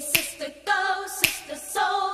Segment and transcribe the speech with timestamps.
[0.00, 2.05] sister go, sister soul,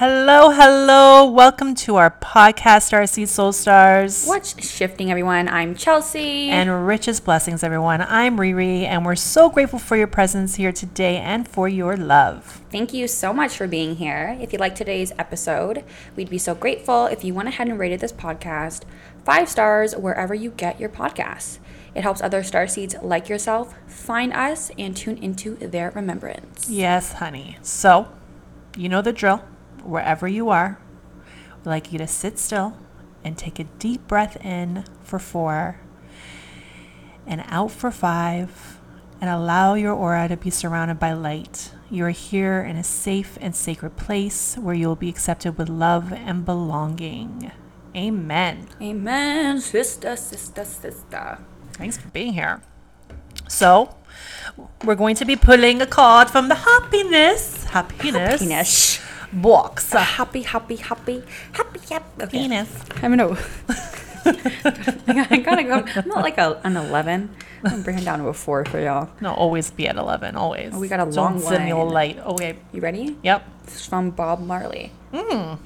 [0.00, 1.26] Hello, hello.
[1.26, 4.24] Welcome to our podcast, RC Soul Stars.
[4.24, 5.46] What's shifting, everyone?
[5.46, 6.48] I'm Chelsea.
[6.48, 8.00] And richest blessings, everyone.
[8.00, 12.62] I'm Riri, and we're so grateful for your presence here today and for your love.
[12.70, 14.38] thank you so much for being here.
[14.40, 15.84] If you like today's episode,
[16.16, 18.84] we'd be so grateful if you went ahead and rated this podcast
[19.26, 21.58] five stars wherever you get your podcasts.
[21.94, 26.70] It helps other star seeds like yourself find us and tune into their remembrance.
[26.70, 27.58] Yes, honey.
[27.60, 28.08] So,
[28.74, 29.44] you know the drill.
[29.82, 30.78] Wherever you are,
[31.58, 32.76] we'd like you to sit still
[33.24, 35.80] and take a deep breath in for four
[37.26, 38.78] and out for five
[39.20, 41.72] and allow your aura to be surrounded by light.
[41.90, 45.68] You are here in a safe and sacred place where you will be accepted with
[45.68, 47.52] love and belonging.
[47.94, 48.68] Amen.
[48.80, 49.60] Amen.
[49.60, 51.38] Sister, sister, sister.
[51.72, 52.62] Thanks for being here.
[53.48, 53.96] So,
[54.84, 59.00] we're going to be pulling a card from the happiness, happiness, Penis.
[59.32, 59.92] Box.
[59.92, 62.22] Happy, happy, happy, happy, happy.
[62.22, 62.38] Okay.
[62.38, 62.84] Penis.
[63.02, 63.36] I'm gonna.
[64.24, 65.84] I gotta go.
[65.96, 67.30] I'm not like a, an 11.
[67.64, 69.08] I'm gonna bring it down to a 4 for y'all.
[69.20, 70.72] No, always be at 11, always.
[70.74, 71.70] Oh, we got a Don't long line.
[71.88, 72.18] light.
[72.24, 72.56] Oh, okay.
[72.72, 73.16] You ready?
[73.22, 73.46] Yep.
[73.64, 74.92] This is from Bob Marley.
[75.12, 75.58] Mm.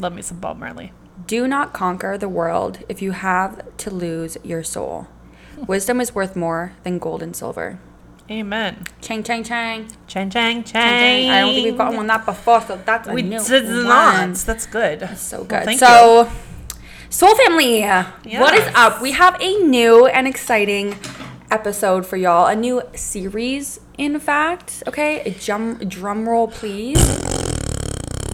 [0.00, 0.92] Love me some Bob Marley.
[1.26, 5.06] Do not conquer the world if you have to lose your soul.
[5.56, 5.66] Hmm.
[5.66, 7.78] Wisdom is worth more than gold and silver.
[8.30, 8.84] Amen.
[9.00, 9.88] Chang, chang, chang.
[10.06, 11.30] Chang, chang, chang.
[11.30, 13.84] I don't think we've gotten one that before, so that's a We new did one.
[13.86, 14.34] not.
[14.36, 15.08] That's good.
[15.18, 15.64] So Well, good.
[15.64, 16.30] thank so,
[17.08, 19.02] Soul Family, what is up?
[19.02, 20.96] We have a new and exciting
[21.50, 22.46] episode for y'all.
[22.46, 24.84] A new series, in fact.
[24.86, 27.00] Okay, a drum, drum roll, please.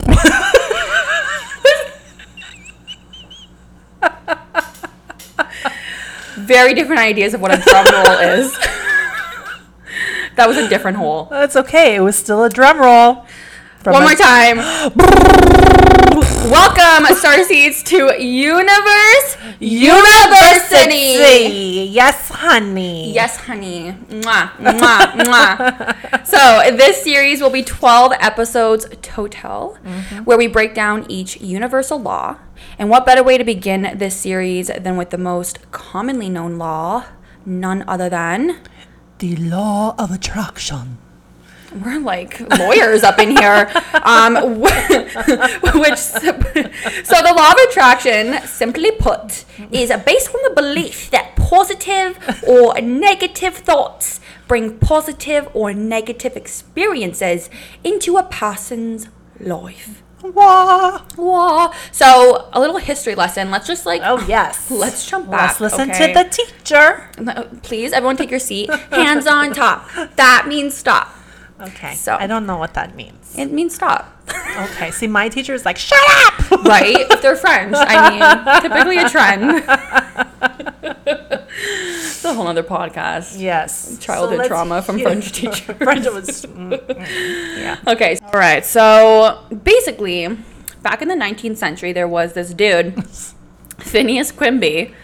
[6.36, 8.56] Very different ideas of what a drum roll is.
[10.36, 11.24] that was a different hole.
[11.30, 11.97] That's okay.
[11.97, 13.27] It was still a drum roll.
[13.85, 14.57] One more time.
[16.17, 20.86] Welcome, Starseeds, to Universe University.
[21.91, 23.13] Yes, honey.
[23.13, 23.92] Yes, honey.
[24.08, 26.25] Mwah, mwah, mwah.
[26.27, 30.25] So, this series will be 12 episodes total, mm-hmm.
[30.25, 32.39] where we break down each universal law.
[32.79, 37.05] And what better way to begin this series than with the most commonly known law?
[37.45, 38.61] None other than.
[39.18, 40.98] The law of attraction.
[41.84, 43.70] We're like lawyers up in here.
[44.06, 51.34] Um, which, so the law of attraction, simply put, is based on the belief that
[51.34, 52.16] positive
[52.46, 57.50] or negative thoughts bring positive or negative experiences
[57.83, 59.08] into a person's
[59.40, 60.04] life.
[60.35, 60.98] Wah.
[61.17, 61.70] Whoa.
[61.92, 63.51] So a little history lesson.
[63.51, 64.70] Let's just like Oh, yes.
[64.70, 65.61] Let's jump back.
[65.61, 66.13] Let's listen okay?
[66.13, 67.11] to the teacher.
[67.63, 68.70] Please, everyone, take your seat.
[68.91, 69.89] Hands on top.
[70.17, 71.14] That means stop.
[71.61, 71.95] Okay.
[71.95, 73.35] So- I don't know what that means.
[73.39, 74.13] It means stop.
[74.59, 74.91] Okay.
[74.91, 76.51] See, my teacher is like, shut up.
[76.64, 76.97] right?
[77.11, 79.63] If they're French, I mean, typically a trend.
[82.16, 83.38] it's a whole other podcast.
[83.38, 83.98] Yes.
[83.98, 85.60] Childhood let's trauma from French teachers.
[85.78, 86.46] French was.
[86.46, 87.78] mm, mm, yeah.
[87.86, 88.64] Okay, all right.
[88.64, 90.27] So basically,
[90.82, 93.04] back in the 19th century, there was this dude,
[93.78, 94.94] Phineas Quimby,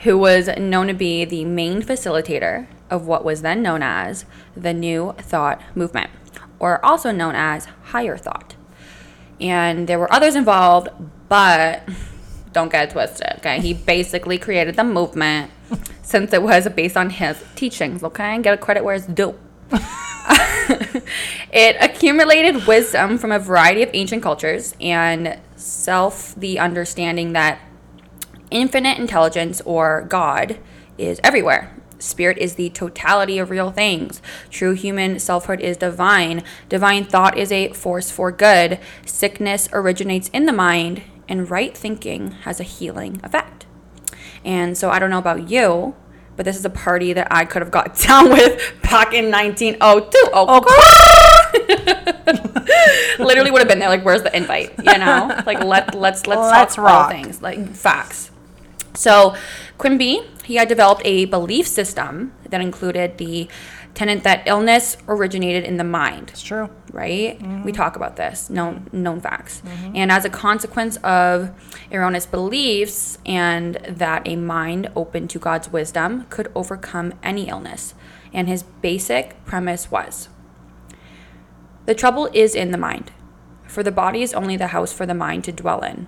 [0.00, 4.24] who was known to be the main facilitator of what was then known as
[4.56, 6.10] the New Thought Movement,
[6.58, 8.56] or also known as Higher Thought.
[9.40, 10.88] And there were others involved,
[11.28, 11.86] but
[12.52, 13.60] don't get it twisted, okay?
[13.60, 15.50] He basically created the movement
[16.02, 18.34] since it was based on his teachings, okay?
[18.34, 19.38] And get a credit where it's due.
[21.52, 27.60] it accumulated wisdom from a variety of ancient cultures and self the understanding that
[28.50, 30.58] infinite intelligence or God
[30.98, 31.74] is everywhere.
[31.98, 34.20] Spirit is the totality of real things.
[34.50, 36.42] True human selfhood is divine.
[36.68, 38.80] Divine thought is a force for good.
[39.06, 43.66] Sickness originates in the mind, and right thinking has a healing effect.
[44.44, 45.94] And so I don't know about you,
[46.36, 50.18] but this is a party that I could have got down with back in 1902.
[50.32, 50.60] Oh,
[53.18, 53.88] literally would have been there.
[53.88, 54.72] Like, where's the invite?
[54.78, 57.10] You know, like let let's let's Let's rock.
[57.10, 58.30] things like facts.
[58.94, 59.34] So
[59.78, 63.48] Quimby, he had developed a belief system that included the
[63.94, 66.70] tenet that illness originated in the mind It's true.
[66.92, 67.38] right?
[67.40, 67.70] We mm-hmm.
[67.72, 69.62] talk about this, known known facts.
[69.64, 69.96] Mm-hmm.
[69.96, 71.50] And as a consequence of
[71.90, 77.94] erroneous beliefs and that a mind open to God's wisdom could overcome any illness.
[78.32, 80.28] And his basic premise was
[81.84, 83.10] the trouble is in the mind.
[83.66, 86.06] For the body is only the house for the mind to dwell in.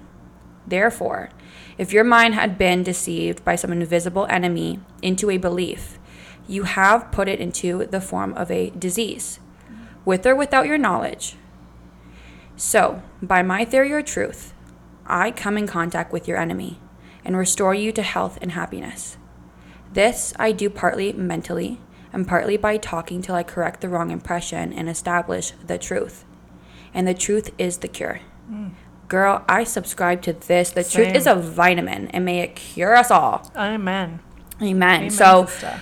[0.67, 1.31] Therefore,
[1.77, 5.99] if your mind had been deceived by some invisible enemy into a belief,
[6.47, 9.41] you have put it into the form of a disease,
[10.05, 11.37] with or without your knowledge.
[12.57, 14.53] So, by my theory or truth,
[15.07, 16.79] I come in contact with your enemy
[17.25, 19.17] and restore you to health and happiness.
[19.93, 21.81] This I do partly mentally
[22.13, 26.25] and partly by talking till I correct the wrong impression and establish the truth.
[26.93, 28.21] And the truth is the cure.
[28.51, 28.73] Mm.
[29.09, 30.71] Girl, I subscribe to this.
[30.71, 33.51] The truth is a vitamin and may it cure us all.
[33.57, 34.21] Amen.
[34.63, 35.01] Amen.
[35.01, 35.81] Amen, so, sister.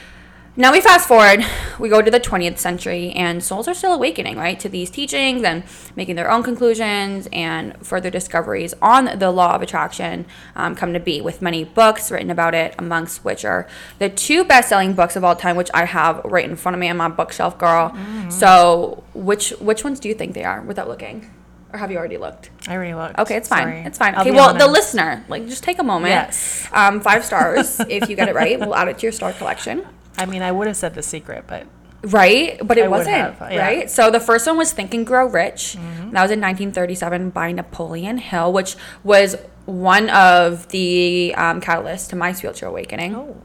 [0.54, 1.44] Now we fast forward,
[1.78, 5.42] we go to the 20th century, and souls are still awakening, right, to these teachings
[5.42, 5.64] and
[5.96, 11.00] making their own conclusions and further discoveries on the law of attraction um, come to
[11.00, 13.66] be, with many books written about it, amongst which are
[13.98, 16.80] the two best selling books of all time, which I have right in front of
[16.80, 17.88] me on my bookshelf, girl.
[17.90, 18.30] Mm-hmm.
[18.30, 21.30] So, which which ones do you think they are without looking?
[21.72, 22.50] Or have you already looked?
[22.68, 23.18] I already looked.
[23.18, 23.62] Okay, it's fine.
[23.62, 23.80] Sorry.
[23.80, 24.14] It's fine.
[24.14, 26.10] I'll Okay, well, the listener, like, just take a moment.
[26.10, 26.68] Yes.
[26.70, 28.60] Um, five stars if you get it right.
[28.60, 29.86] We'll add it to your star collection.
[30.18, 31.66] I mean, I would have said the secret, but
[32.04, 33.14] Right, but it I wasn't.
[33.16, 33.46] have, yeah.
[33.48, 33.58] Mm-hmm.
[33.58, 33.90] Right.
[33.90, 35.74] So the first one was Think and Grow Rich.
[35.74, 38.74] That was in 1937 by Napoleon Hill, which
[39.04, 39.36] was
[39.66, 43.14] one of the um, catalysts to my spiritual awakening.
[43.14, 43.36] oh,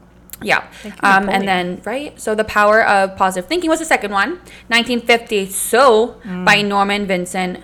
[0.42, 0.66] Yeah.
[1.02, 2.18] Um, and then, right?
[2.20, 4.40] So, The Power of Positive Thinking was the second one.
[4.68, 6.44] 1950, So, Mm.
[6.44, 7.60] by Norman Vincent.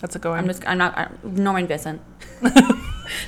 [0.00, 0.32] that's a go.
[0.32, 2.00] I'm just, I'm not, uh, Norman Vincent.
[2.42, 2.80] I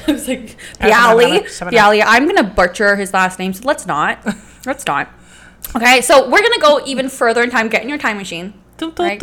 [0.08, 1.42] was like, Piali.
[1.70, 2.02] Piali.
[2.06, 4.24] I'm going to butcher his last name, so let's not.
[4.66, 5.08] let's not.
[5.76, 7.68] Okay, so we're to go even further in time.
[7.68, 8.54] Get in your time machine.
[9.04, 9.20] Right?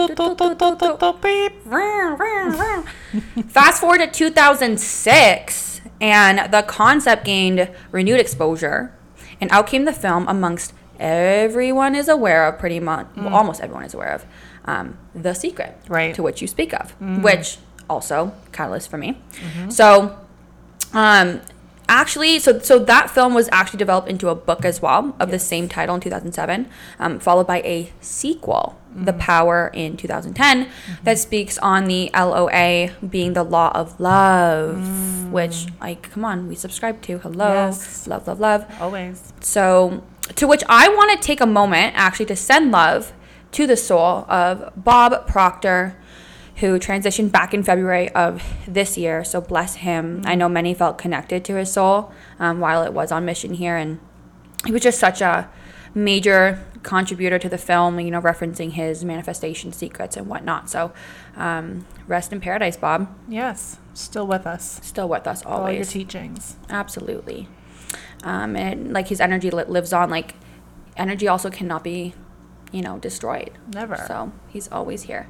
[3.49, 8.93] Fast forward to 2006, and the concept gained renewed exposure,
[9.41, 13.83] and out came the film amongst everyone is aware of, pretty much, well, almost everyone
[13.85, 14.25] is aware of,
[14.65, 16.13] um, The Secret, Right.
[16.15, 16.93] to which you speak of,
[17.23, 17.57] which
[17.89, 19.19] also catalyst for me.
[19.69, 20.15] So,
[20.93, 21.41] um,
[21.89, 25.39] actually, so so that film was actually developed into a book as well of the
[25.39, 26.69] same title in 2007,
[26.99, 29.19] um, followed by a sequel, The mm-hmm.
[29.19, 31.03] Power, in 2010, mm-hmm.
[31.03, 35.31] that speaks on the LOA being the law of love, mm.
[35.31, 37.19] which like come on, we subscribe to.
[37.19, 38.07] Hello, Yes.
[38.07, 38.65] love, love, love.
[38.79, 39.33] Always.
[39.39, 40.03] So,
[40.35, 43.13] to which I want to take a moment actually to send love
[43.51, 45.95] to the soul of Bob Proctor,
[46.57, 49.23] who transitioned back in February of this year.
[49.23, 50.21] So, bless him.
[50.25, 53.77] I know many felt connected to his soul um, while it was on mission here.
[53.77, 53.99] And
[54.65, 55.49] he was just such a
[55.93, 60.69] major contributor to the film, you know, referencing his manifestation secrets and whatnot.
[60.69, 60.91] So,
[61.35, 63.13] um, rest in paradise, Bob.
[63.27, 63.77] Yes.
[63.93, 64.79] Still with us.
[64.83, 65.65] Still with us always.
[65.65, 66.55] All your teachings.
[66.69, 67.47] Absolutely.
[68.23, 70.09] Um, and like his energy li- lives on.
[70.09, 70.35] Like
[70.95, 72.13] energy also cannot be,
[72.71, 73.51] you know, destroyed.
[73.73, 73.97] Never.
[74.07, 75.27] So he's always here.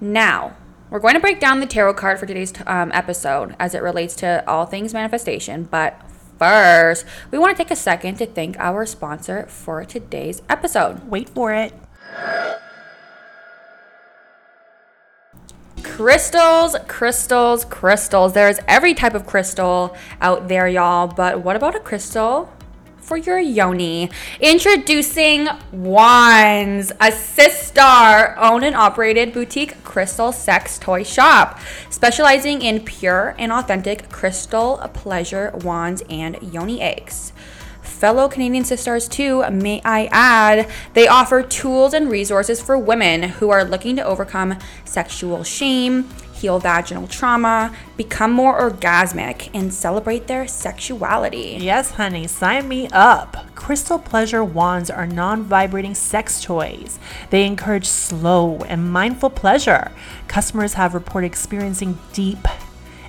[0.00, 0.56] Now
[0.90, 4.14] we're going to break down the tarot card for today's um, episode as it relates
[4.16, 5.64] to all things manifestation.
[5.64, 6.00] But
[6.38, 11.08] first, we want to take a second to thank our sponsor for today's episode.
[11.08, 11.72] Wait for it.
[15.82, 18.32] Crystals, crystals, crystals.
[18.32, 21.06] There's every type of crystal out there, y'all.
[21.08, 22.52] But what about a crystal
[23.04, 24.10] for your yoni?
[24.40, 31.60] Introducing WAANDS, a sister owned and operated boutique crystal sex toy shop,
[31.90, 37.32] specializing in pure and authentic crystal pleasure wands and yoni eggs
[38.04, 43.48] fellow Canadian sisters, too, may I add, they offer tools and resources for women who
[43.48, 46.08] are looking to overcome sexual shame,
[46.44, 51.56] heal vaginal trauma, become more orgasmic, and celebrate their sexuality.
[51.58, 53.46] Yes, honey, sign me up.
[53.54, 56.98] Crystal Pleasure Wands are non vibrating sex toys.
[57.30, 59.90] They encourage slow and mindful pleasure.
[60.28, 62.46] Customers have reported experiencing deep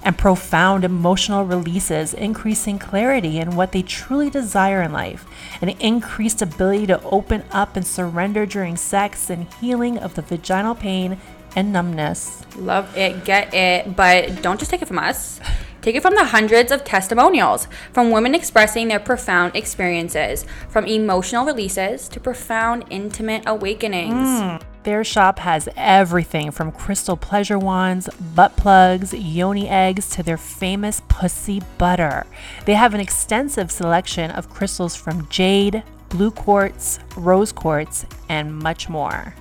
[0.01, 5.25] and profound emotional releases, increasing clarity in what they truly desire in life,
[5.61, 10.75] an increased ability to open up and surrender during sex, and healing of the vaginal
[10.75, 11.19] pain
[11.55, 12.43] and numbness.
[12.57, 15.39] Love it, get it, but don't just take it from us.
[15.85, 21.45] Take it from the hundreds of testimonials from women expressing their profound experiences, from emotional
[21.45, 24.13] releases to profound intimate awakenings.
[24.13, 30.37] Mm, their shop has everything from crystal pleasure wands, butt plugs, yoni eggs to their
[30.37, 32.25] famous pussy butter.
[32.65, 38.89] They have an extensive selection of crystals from jade, blue quartz, rose quartz, and much
[38.89, 39.35] more.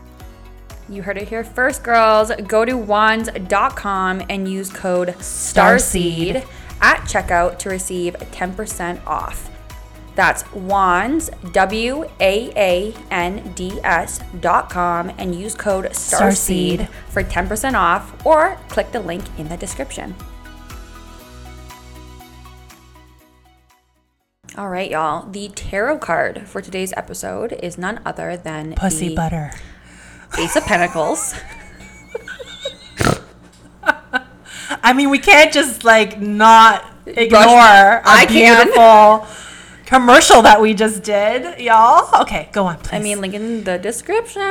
[0.95, 2.31] You heard it here first, girls.
[2.47, 6.47] Go to waands.com and use code STARSEED
[6.81, 9.51] at checkout to receive 10% off.
[10.15, 16.89] That's WAANDS, W A A N D S dot com, and use code STARSEED Starseed.
[17.09, 20.15] for 10% off or click the link in the description.
[24.57, 25.29] All right, y'all.
[25.29, 29.51] The tarot card for today's episode is none other than Pussy butter.
[30.39, 31.35] Ace of Pentacles.
[34.83, 37.41] I mean, we can't just like not ignore
[38.05, 38.67] I a can.
[38.67, 39.27] beautiful
[39.87, 42.23] commercial that we just did, y'all.
[42.23, 42.93] Okay, go on, please.
[42.95, 44.43] I mean, link in the description.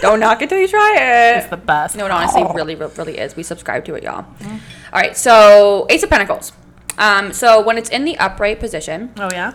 [0.00, 1.38] Don't knock it till you try it.
[1.38, 1.96] it's the best.
[1.96, 2.52] No, it honestly Oh.
[2.52, 3.34] really, really, is.
[3.36, 4.24] We subscribe to it, y'all.
[4.92, 6.52] All right, so Ace of Pentacles.
[6.98, 9.54] Um, so when it's in the upright position, Oh yeah.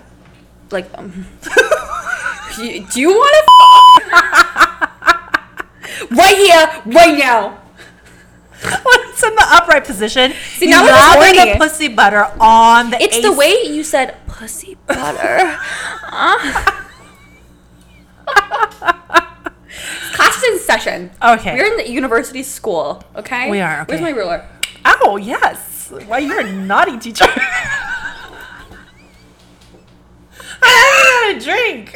[0.71, 1.27] like, um,
[2.59, 4.89] you- do you want to
[6.11, 7.61] right here, right now?
[8.63, 13.01] when it's in the upright position, See, you now lather the pussy butter on the.
[13.01, 15.59] It's the way you said pussy butter.
[16.03, 16.81] Uh.
[20.13, 21.11] Class in session.
[21.23, 21.55] Okay.
[21.55, 23.49] We're in the university school, okay?
[23.49, 24.47] We are, Where's my ruler?
[24.85, 25.91] Oh yes.
[26.07, 27.25] Why you're a naughty teacher.
[30.61, 31.95] I had a drink.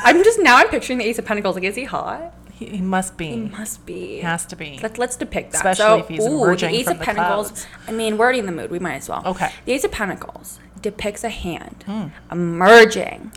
[0.04, 0.56] I'm just now.
[0.56, 1.54] I'm picturing the Ace of Pentacles.
[1.56, 2.34] Like, is he hot?
[2.52, 3.28] he, he must be.
[3.28, 4.06] He must be.
[4.16, 4.78] He has to be.
[4.82, 5.58] Let, let's depict that.
[5.58, 7.48] Especially so, if he's ooh, emerging the Ace from of the Pentacles.
[7.50, 7.66] clouds.
[7.86, 8.70] I mean, we're already in the mood.
[8.70, 9.22] We might as well.
[9.26, 9.50] Okay.
[9.66, 12.06] The Ace of Pentacles depicts a hand Hmm.
[12.30, 13.32] emerging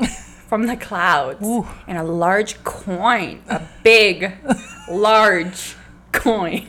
[0.47, 1.67] from the clouds Ooh.
[1.87, 4.31] and a large coin, a big,
[4.89, 5.75] large
[6.11, 6.67] coin,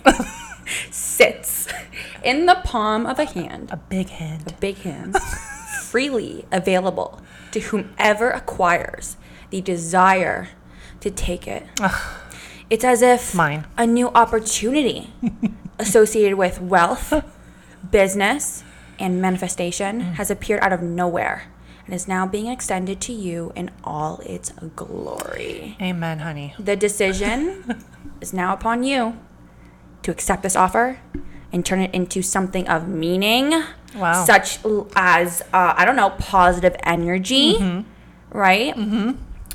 [0.90, 1.68] sits
[2.22, 4.50] in the palm of a hand, A big hand.
[4.50, 5.16] A big hand,
[5.82, 7.20] freely available
[7.52, 9.16] to whomever acquires
[9.50, 10.48] the desire
[11.00, 11.66] to take it.
[12.68, 13.66] It's as if Mine.
[13.76, 15.12] a new opportunity
[15.78, 17.12] associated with wealth,
[17.90, 18.62] business,
[18.98, 20.14] and manifestation mm.
[20.14, 21.44] has appeared out of nowhere
[21.84, 25.76] and is now being extended to you in all its glory.
[25.80, 26.54] Amen, honey.
[26.60, 27.82] The decision
[28.20, 29.18] is now upon you
[30.02, 30.98] to accept this offer
[31.52, 33.52] and turn it into something of meaning,
[33.94, 34.24] Wow.
[34.24, 34.58] such
[34.94, 37.56] as, uh, I don't know, positive energy,
[38.30, 38.74] right?
[38.76, 39.12] Mm-hmm.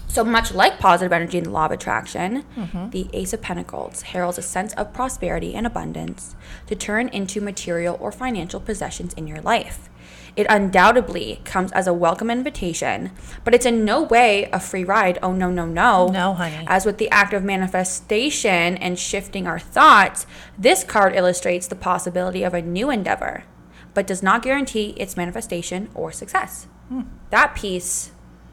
[0.08, 2.44] So much like positive energy in the law of attraction,
[2.92, 6.36] the Ace of Pentacles heralds a sense of prosperity and abundance
[6.68, 9.90] to turn into material or financial possessions in your life.
[10.36, 13.12] It undoubtedly comes as a welcome invitation,
[13.46, 15.18] but it's in no way a free ride.
[15.24, 16.08] Oh, no, no, no.
[16.08, 16.66] No, honey.
[16.68, 20.28] As with the act of manifestation and shifting our thoughts,
[20.58, 23.44] this card illustrates the possibility of a new endeavor,
[23.94, 26.68] but does not guarantee its manifestation or success.
[26.90, 27.04] Hmm.
[27.30, 28.12] That piece,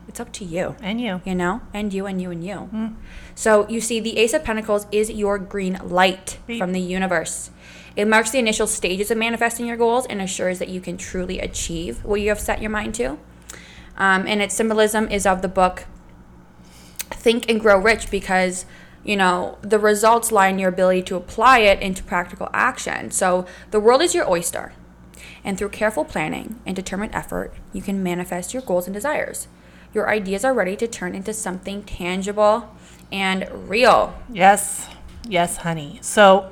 [0.08, 1.20] it's up to you And you.
[1.24, 2.96] you know, and you and you and you.
[3.34, 6.58] So you see, the Ace of Pentacles is your green light Beep.
[6.58, 7.50] from the universe.
[7.94, 11.38] It marks the initial stages of manifesting your goals and assures that you can truly
[11.40, 13.18] achieve what you have set your mind to.
[13.96, 15.84] Um, and its symbolism is of the book
[17.10, 18.64] Think and Grow Rich because,
[19.04, 23.10] you know, the results lie in your ability to apply it into practical action.
[23.10, 24.72] So the world is your oyster.
[25.44, 29.48] And through careful planning and determined effort, you can manifest your goals and desires.
[29.92, 32.74] Your ideas are ready to turn into something tangible
[33.10, 34.14] and real.
[34.32, 34.88] Yes.
[35.28, 35.98] Yes, honey.
[36.00, 36.50] So,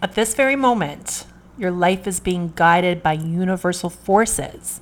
[0.00, 1.26] at this very moment,
[1.56, 4.80] your life is being guided by universal forces.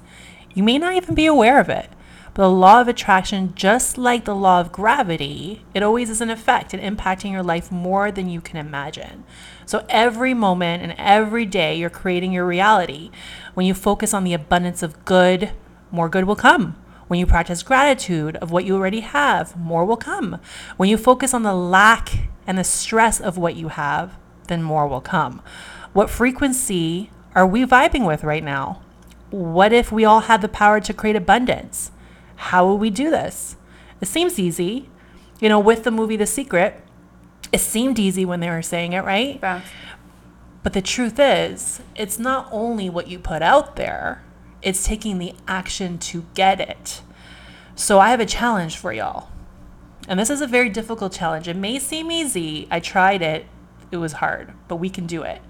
[0.52, 1.88] You may not even be aware of it,
[2.34, 6.28] but the law of attraction, just like the law of gravity, it always is in
[6.28, 9.24] effect and impacting your life more than you can imagine.
[9.64, 13.10] So, every moment and every day, you're creating your reality.
[13.54, 15.52] When you focus on the abundance of good,
[15.90, 16.76] more good will come.
[17.08, 20.38] When you practice gratitude of what you already have, more will come.
[20.76, 24.86] When you focus on the lack and the stress of what you have, then more
[24.86, 25.42] will come.
[25.92, 28.82] What frequency are we vibing with right now?
[29.30, 31.90] What if we all had the power to create abundance?
[32.36, 33.56] How will we do this?
[34.00, 34.88] It seems easy.
[35.40, 36.82] You know, with the movie The Secret,
[37.52, 39.38] it seemed easy when they were saying it, right?
[39.42, 39.62] Yeah.
[40.62, 44.22] But the truth is, it's not only what you put out there,
[44.62, 47.02] it's taking the action to get it.
[47.74, 49.28] So I have a challenge for y'all.
[50.08, 51.46] And this is a very difficult challenge.
[51.48, 52.66] It may seem easy.
[52.70, 53.46] I tried it,
[53.90, 55.40] it was hard, but we can do it.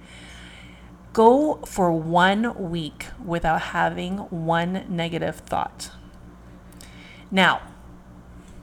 [1.12, 5.90] Go for one week without having one negative thought.
[7.30, 7.62] Now,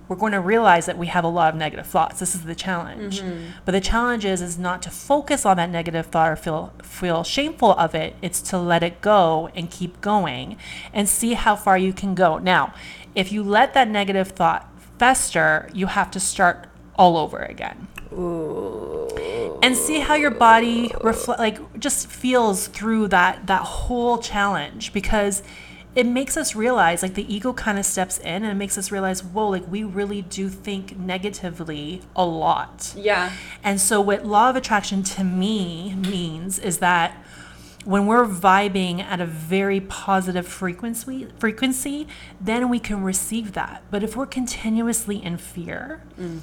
[0.07, 2.19] we're going to realize that we have a lot of negative thoughts.
[2.19, 3.21] This is the challenge.
[3.21, 3.51] Mm-hmm.
[3.65, 7.23] But the challenge is is not to focus on that negative thought or feel feel
[7.23, 8.15] shameful of it.
[8.21, 10.57] It's to let it go and keep going
[10.93, 12.37] and see how far you can go.
[12.37, 12.73] Now,
[13.15, 17.87] if you let that negative thought fester, you have to start all over again.
[19.63, 25.41] And see how your body reflect like just feels through that that whole challenge because
[25.95, 28.91] it makes us realize like the ego kind of steps in and it makes us
[28.91, 32.93] realize whoa like we really do think negatively a lot.
[32.97, 33.31] Yeah.
[33.63, 37.15] and so what law of attraction to me means is that
[37.85, 42.07] when we're vibing at a very positive frequency frequency
[42.41, 43.83] then we can receive that.
[43.91, 46.39] But if we're continuously in fear mm.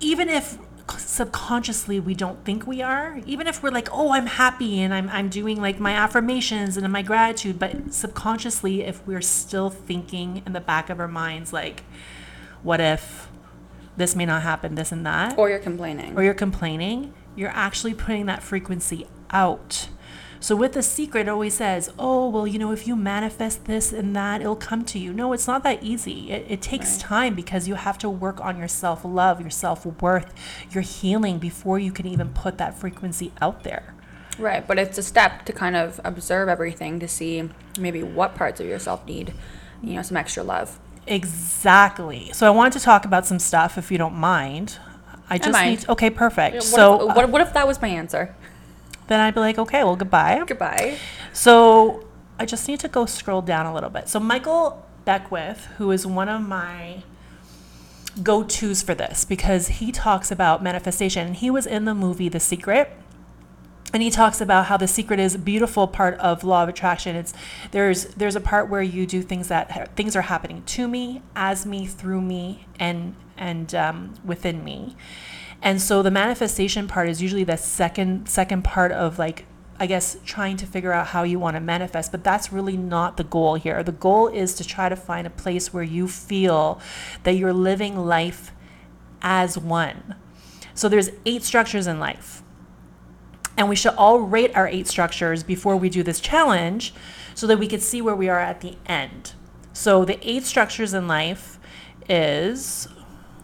[0.00, 4.80] even if subconsciously we don't think we are even if we're like oh i'm happy
[4.80, 9.68] and i'm, I'm doing like my affirmations and my gratitude but subconsciously if we're still
[9.68, 11.82] thinking in the back of our minds like
[12.62, 13.28] what if
[13.96, 16.16] this may not happen this and that Or you're complaining.
[16.16, 19.88] or you're complaining, you're actually putting that frequency out.
[20.46, 23.92] So with the secret, it always says, oh, well, you know, if you manifest this
[23.92, 25.12] and that, it'll come to you.
[25.12, 26.30] No, it's not that easy.
[26.30, 27.00] It, it takes Right.
[27.00, 30.32] time because you have to work on your self love, your self worth,
[30.70, 33.92] your healing before you can even put that frequency out there.
[34.38, 38.60] Right, but it's a step to kind of observe everything to see maybe what parts
[38.60, 39.34] of yourself need,
[39.82, 40.78] you know, some extra love.
[41.08, 42.30] Exactly.
[42.32, 44.78] So I wanted to talk about some stuff, if you don't mind.
[45.28, 45.80] I just mind.
[45.80, 45.88] need.
[45.88, 46.54] Okay, perfect.
[46.54, 48.36] What so if, what, uh, what if that was my answer?
[49.08, 50.42] Then I'd be like, okay, well, goodbye.
[50.46, 50.98] Goodbye.
[51.32, 52.06] So
[52.38, 54.08] I just need to go scroll down a little bit.
[54.08, 57.02] So Michael Beckwith, who is one of my
[58.22, 61.34] go tos for this, because he talks about manifestation.
[61.34, 62.90] He was in the movie The Secret.
[63.94, 67.14] And he talks about how the secret is a beautiful part of law of attraction.
[67.14, 67.32] It's
[67.70, 71.64] there's there's a part where you do things that things are happening to me, as
[71.64, 74.96] me, through me, and and um, within me.
[75.66, 79.46] And so the manifestation part is usually the second second part of like
[79.80, 83.16] I guess trying to figure out how you want to manifest, but that's really not
[83.16, 83.82] the goal here.
[83.82, 86.80] The goal is to try to find a place where you feel
[87.24, 88.52] that you're living life
[89.20, 90.14] as one.
[90.72, 92.44] So there's eight structures in life.
[93.56, 96.94] And we should all rate our eight structures before we do this challenge
[97.34, 99.32] so that we could see where we are at the end.
[99.72, 101.58] So the eight structures in life
[102.08, 102.86] is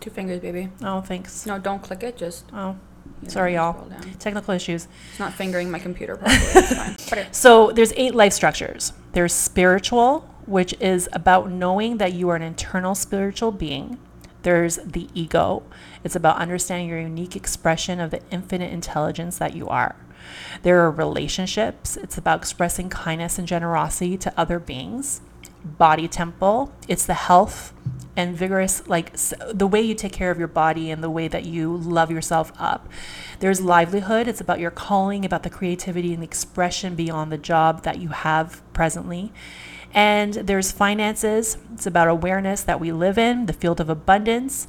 [0.03, 0.69] Two fingers, baby.
[0.83, 1.47] oh thanks.
[1.47, 2.17] No, don't click it.
[2.17, 2.77] Just Oh,
[3.23, 3.73] you know, sorry y'all.
[3.73, 4.15] scroll down.
[4.19, 4.89] Technical issues.
[5.11, 6.39] It's not fingering my computer properly.
[6.41, 6.97] It's fine.
[7.09, 7.29] Whatever.
[7.33, 8.93] So there's eight life structures.
[9.13, 13.99] There's spiritual, which is about knowing that you are an internal spiritual being.
[14.43, 15.63] There's the ego.
[16.03, 19.95] It's about understanding your unique expression of the infinite intelligence that you are.
[20.63, 21.97] There are relationships.
[21.97, 25.21] It's about expressing kindness and generosity to other beings.
[25.65, 26.73] Body temple.
[26.89, 27.73] It's the health
[28.17, 29.15] and vigorous, like
[29.53, 32.53] the way you take care of your body and the way that you love yourself
[32.59, 32.89] up.
[33.41, 34.29] There's livelihood.
[34.29, 38.09] It's about your calling, about the creativity and the expression beyond the job that you
[38.09, 39.33] have presently.
[39.95, 41.59] And there's finances.
[41.73, 44.67] It's about awareness that we live in, the field of abundance.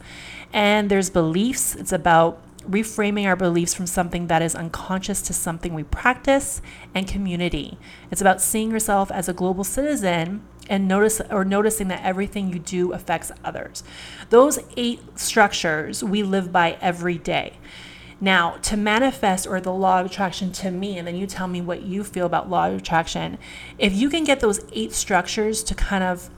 [0.52, 1.76] And there's beliefs.
[1.76, 6.62] It's about reframing our beliefs from something that is unconscious to something we practice
[6.96, 7.78] and community.
[8.10, 12.60] It's about seeing yourself as a global citizen and notice or noticing that everything you
[12.60, 13.84] do affects others.
[14.30, 17.58] Those eight structures we live by every day.
[18.22, 21.60] Now, to manifest or the law of attraction to me, and then you tell me
[21.60, 23.38] what you feel about law of attraction,
[23.78, 26.30] if you can get those eight structures to kind of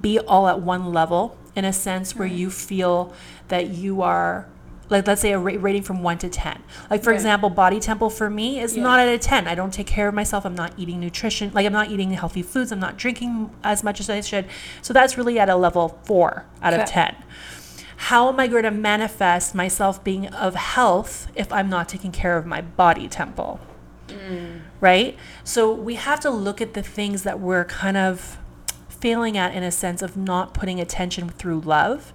[0.00, 3.12] be all at one level in a sense where you feel
[3.48, 4.48] that you are
[4.88, 7.16] like let's say a ra- rating from 1 to 10 like for Right.
[7.16, 8.82] example body temple for me is Yeah.
[8.84, 10.44] not at a 10 i don't take care of myself.
[10.46, 12.70] I'm not eating nutrition like i'm not eating healthy foods.
[12.72, 14.46] I'm not drinking as much as i should.
[14.82, 17.16] So that's really at a level 4 out of 10
[17.98, 22.36] how am i going to manifest myself being of health if i'm not taking care
[22.36, 23.58] of my body temple?
[24.08, 24.60] Mm.
[24.80, 25.18] Right?
[25.44, 28.38] So we have to look at the things that we're kind of
[28.88, 32.12] failing at in a sense of not putting attention through love.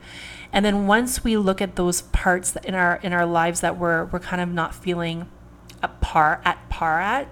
[0.53, 4.05] And then once we look at those parts in our in our lives that we're
[4.05, 5.29] we're kind of not feeling
[5.81, 7.31] at par at par at,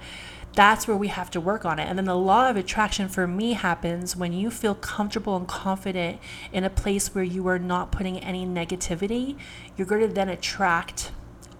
[0.53, 1.83] that's where we have to work on it.
[1.83, 6.19] And then the law of attraction for me happens when you feel comfortable and confident
[6.51, 9.37] in a place where you are not putting any negativity,
[9.77, 11.11] you're going to then attract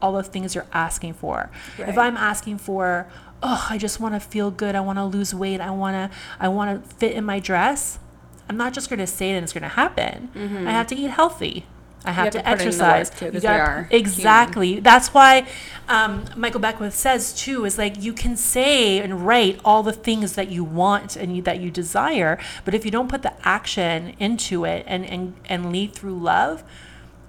[0.02, 1.50] all the things you're asking for.
[1.78, 3.08] If I'm asking for,
[3.44, 6.18] oh, I just want to feel good, I want to lose weight, I want to
[6.40, 8.00] I want to fit in my dress,
[8.50, 10.30] I'm not just going to say it and it's going to happen.
[10.68, 11.66] I have to eat healthy.
[12.06, 13.10] I have, have to, to put in the work, exercise.
[13.10, 14.80] too, You 'cause we gotta- are exactly.
[14.80, 15.46] That's why
[15.90, 20.34] um, Michael Beckwith says too is like you can say and write all the things
[20.34, 24.16] that you want and you, that you desire, but if you don't put the action
[24.18, 26.64] into it and and and lead through love,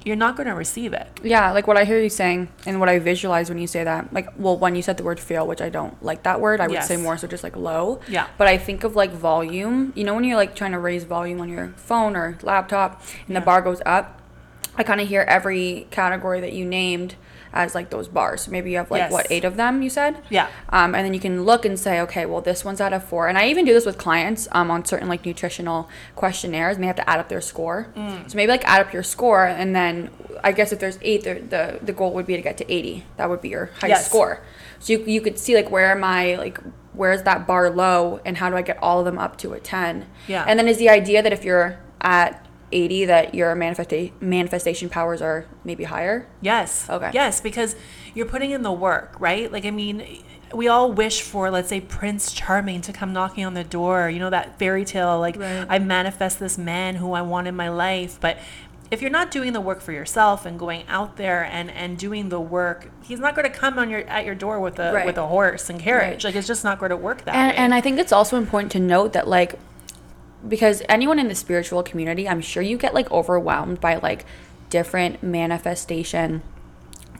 [0.04, 1.08] you're not going to receive it.
[1.22, 4.12] Yeah, like what I hear you saying and what I visualize when you say that.
[4.12, 6.68] Like, well, when you said the word feel, which I don't like that word, I
[6.68, 8.00] would say more so just like low.
[8.08, 8.26] Yeah.
[8.38, 9.92] But I think of like volume.
[9.94, 13.30] You know, when you're like trying to raise volume on your phone or laptop and
[13.34, 13.40] Yeah.
[13.40, 14.19] the bar goes up,
[14.76, 17.14] I kind of hear every category that you named
[17.52, 18.46] as like those bars.
[18.46, 19.12] Maybe you have like Yes.
[19.12, 20.22] what eight of them you said.
[20.30, 20.46] Yeah.
[20.68, 23.26] Um, and then you can look and say, okay, well this one's out of four.
[23.26, 26.76] And I even do this with clients um, on certain like nutritional questionnaires.
[26.76, 27.88] And they have to add up their score.
[28.28, 30.10] So maybe like add up your score, and then
[30.44, 33.04] I guess if there's eight, the the, the goal would be to get to eighty.
[33.16, 34.06] That would be your highest Yes.
[34.06, 34.42] score.
[34.78, 36.58] So you you could see like where am I like
[36.92, 39.58] where's that bar low, and how do I get all of them up to a
[39.60, 40.06] ten?
[40.28, 40.44] Yeah.
[40.46, 45.20] And then is the idea that if you're at 80 that your manifesta- manifestation powers
[45.22, 46.88] are maybe higher Yes.
[46.88, 47.10] Okay.
[47.12, 47.76] Yes, because
[48.14, 49.50] you're putting in the work, right?
[49.52, 50.22] Like, I mean,
[50.54, 54.08] we all wish for, let's say, Prince Charming to come knocking on the door.
[54.10, 55.66] You know, that fairy tale, like, Right.
[55.68, 58.18] I manifest this man who I want in my life.
[58.20, 58.38] But
[58.90, 62.28] if you're not doing the work for yourself and going out there and, and doing
[62.30, 65.06] the work, he's not going to come on your at your door with a Right.
[65.06, 66.24] with a horse and carriage.
[66.24, 66.30] Right.
[66.30, 67.56] Like, it's just not going to work that and, way.
[67.56, 69.54] and i think it's also important to note that like
[70.48, 74.24] because anyone in the spiritual community i'm sure you get like overwhelmed by like
[74.70, 76.42] different manifestation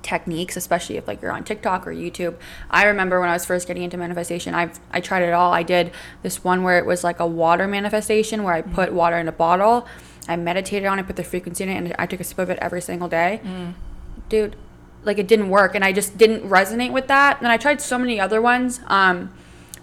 [0.03, 2.35] techniques especially if like you're on tiktok or youtube.
[2.71, 5.53] I remember when i was first getting into manifestation i've i tried it all.
[5.53, 9.19] I did this one where it was like a water manifestation where i put water
[9.19, 9.87] in a bottle.
[10.29, 12.49] I meditated on it put the frequency in it and i took a sip of
[12.51, 13.41] it every single day.
[14.29, 14.57] Dude
[15.05, 17.39] like it didn't work and i just didn't resonate with that.
[17.39, 18.81] And i tried so many other ones.
[18.87, 19.33] Um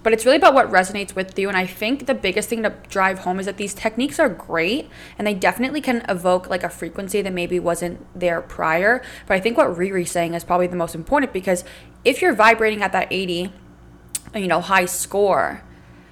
[0.08, 2.70] but it's really about what resonates with you and i think the biggest thing to
[2.88, 6.70] drive home is that these techniques are great and they definitely can evoke like a
[6.70, 10.78] frequency that maybe wasn't there prior but i think what riri's saying is probably the
[10.78, 11.66] most important because
[12.06, 13.52] if you're vibrating at that 80
[14.34, 15.62] you know high score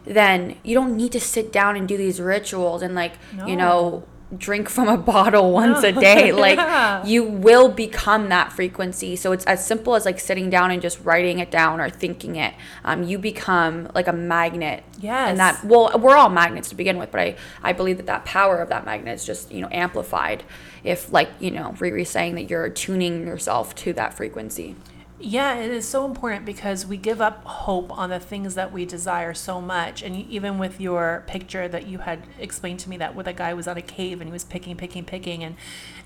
[0.04, 3.14] then you don't need to sit down and do these rituals and like
[3.48, 4.06] you know
[4.38, 6.32] drink from a bottle once a day.
[6.46, 7.06] Like Yeah.
[7.06, 9.16] you will become that frequency.
[9.16, 12.36] So it's as simple as like sitting down and just writing it down or thinking
[12.36, 12.54] it.
[12.84, 14.84] Um, you become like a magnet.
[15.00, 15.30] Yes.
[15.32, 18.24] and that well we're all magnets to begin with but i i believe that that
[18.26, 20.42] power of that magnet is just you know amplified
[20.84, 24.76] if like you know riri's saying that you're tuning yourself to that frequency
[25.18, 28.86] Yeah, it is so important because we give up hope on the things that we
[28.86, 30.02] desire so much.
[30.02, 33.54] And even with your picture that you had explained to me that with a guy
[33.54, 35.56] was on a cave and he was picking, picking, picking, and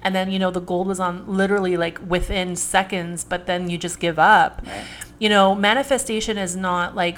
[0.03, 3.79] and then you know the gold was on literally like within seconds, but then you
[3.79, 4.61] just give up.
[4.65, 4.85] Right.
[5.17, 7.17] You know, manifestation is not like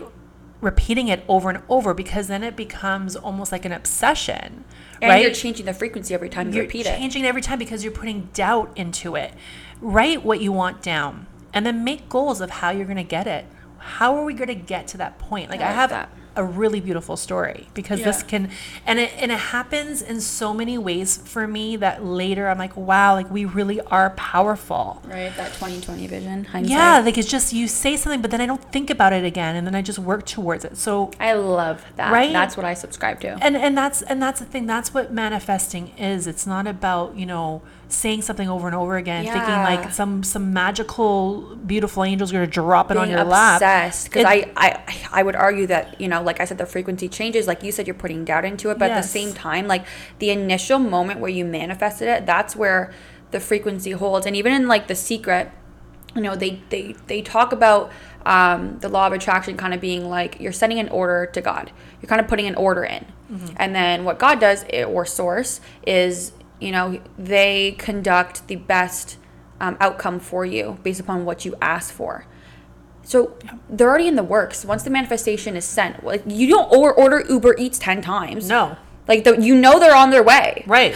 [0.62, 4.64] repeating it over and over because then it becomes almost like an obsession.
[5.02, 5.24] and right?
[5.24, 7.84] you're changing the frequency every time you you're repeat it changing it every time because
[7.84, 9.34] you're putting doubt into it.
[9.82, 13.28] Write what you want down and then make goals of how you're going to get
[13.28, 13.46] it.
[13.78, 15.50] How are we going to get to that point?
[15.50, 16.10] Like I I, have that.
[16.36, 18.52] a really beautiful story because this can
[18.86, 22.78] and it and it happens in so many ways for me that later I'm like,
[22.78, 25.02] wow, like we really are powerful.
[25.08, 26.72] right that 2020 vision hindsight.
[26.72, 29.56] Yeah, like it's just you say something, but then I don't think about it again,
[29.56, 30.78] and then I just work towards it.
[30.78, 32.14] So I love that.
[32.14, 32.32] Right?
[32.32, 33.30] That's what I subscribe to.
[33.42, 37.26] and and that's and that's the thing that's what manifesting is it's not about you
[37.26, 42.46] know saying something over and over again thinking like some some magical beautiful angel's going
[42.46, 43.56] to drop it on Being your lap.
[43.56, 47.10] obsessed because I, I I would argue that you know like I said the frequency
[47.10, 49.86] changes like you said you're putting doubt into it but at the same time like
[50.20, 52.94] the initial moment where you manifested it that's where
[53.32, 55.52] the frequency holds and even in like the secret
[56.16, 57.92] you know they they they talk about
[58.26, 61.72] um, the law of attraction kind of being like you're sending an order to god.
[62.02, 63.06] You're kind of putting an order in.
[63.56, 69.18] And then what god does eh, or source is you know they conduct the best
[69.60, 72.26] um, outcome for you based upon what you ask for.
[73.04, 73.36] So
[73.70, 74.64] they're already in the works.
[74.64, 78.48] Once the manifestation is sent like you don't or order uber eats 10 times.
[78.48, 78.78] No.
[79.08, 80.64] Like the, you know they're on their way.
[80.68, 80.96] Right.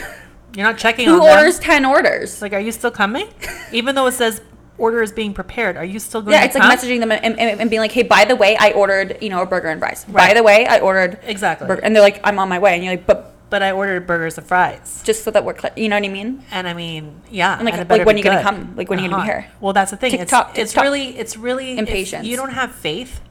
[0.56, 1.28] You're not checking who on them.
[1.28, 2.42] Who orders 10 orders?
[2.42, 3.28] Like are you still coming?
[3.72, 4.42] Even though it says
[4.78, 7.40] order is being prepared are you still going Yeah, to it's like messaging them and,
[7.40, 9.80] and, and being like, "Hey, by the way, I ordered, you know, a burger and
[9.80, 10.06] fries.
[10.06, 11.68] By the way, I ordered Exactly.
[11.68, 14.06] burger," and they're like, "I'm on my way," and you're like, "But but i ordered
[14.06, 16.74] burgers and fries just so that we're, clear, you know what I mean?" and I
[16.74, 18.74] mean, yeah, And, like- it like, when be you gonna come?
[18.76, 19.40] Like, when are you gonna be Uh-huh.
[19.44, 19.52] here?
[19.62, 20.12] Well, that's the thing.
[20.12, 22.28] TikTok, it's, it's really, it's really if Impatience.
[22.28, 23.22] You don't have faith,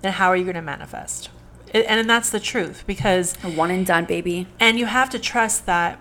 [0.00, 1.28] then how are you going to manifest?
[1.74, 4.46] It, and that's the truth because, A one and done, baby.
[4.58, 5.98] and you have to trust that.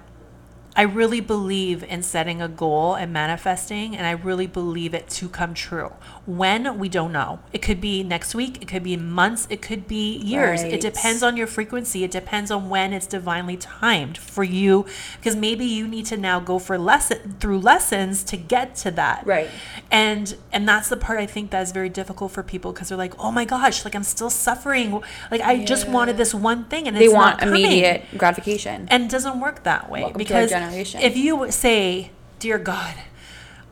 [0.76, 5.28] I really believe in setting a goal and manifesting, and I really believe it to
[5.28, 5.92] come true.
[6.26, 9.88] When we don't know, it could be next week, it could be months, it could
[9.88, 10.62] be years.
[10.62, 10.74] Right.
[10.74, 12.04] It depends on your frequency.
[12.04, 14.86] It depends on when it's divinely timed for you,
[15.18, 19.26] because maybe you need to now go for lesson through lessons to get to that.
[19.26, 19.50] Right.
[19.92, 23.20] And and that's the part I think that's very difficult for people because they're like,
[23.20, 25.02] oh my gosh, like I'm still suffering.
[25.32, 28.88] Like I just wanted this one thing, and They it's want not immediate gratification.
[28.92, 31.02] And it doesn't work that way Welcome because generation.
[31.02, 32.95] if you say, "Dear God,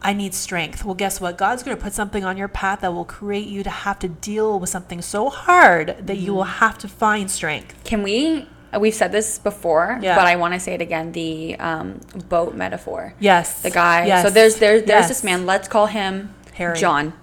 [0.01, 1.37] I need strength," well, guess what?
[1.37, 4.07] God's going to put something on your path that will create you to have to
[4.07, 6.59] deal with something so hard that you will Mm-hmm.
[6.65, 7.75] have to find strength.
[7.83, 8.47] Can we
[8.79, 10.15] we've said this before, Yeah.
[10.15, 11.11] but I want to say it again.
[11.13, 13.13] The um, boat metaphor.
[13.19, 13.61] Yes.
[13.61, 14.05] The guy.
[14.05, 14.23] Yes.
[14.23, 15.07] So there's there's there's Yes.
[15.07, 15.45] this man.
[15.45, 16.77] Let's call him Harry.
[16.77, 17.13] John.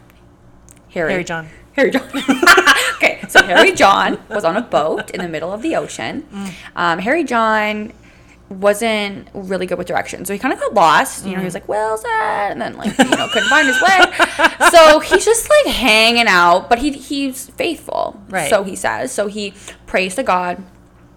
[0.91, 1.11] Harry.
[1.13, 1.49] Harry John.
[1.77, 2.03] Harry John.
[2.97, 6.25] okay, so Harry John was on a boat in the middle of the ocean.
[6.77, 7.93] Um, Harry John
[8.61, 11.25] wasn't really good with directions, so he kind of got lost.
[11.25, 11.57] You know, he was mm.
[11.57, 14.01] like, "Where's that?" and then like you know couldn't find his way.
[14.71, 18.21] so he's just like hanging out, but he he's faithful.
[18.29, 18.51] Right.
[18.51, 19.13] So he says.
[19.13, 19.55] So he
[19.87, 20.63] prays to God,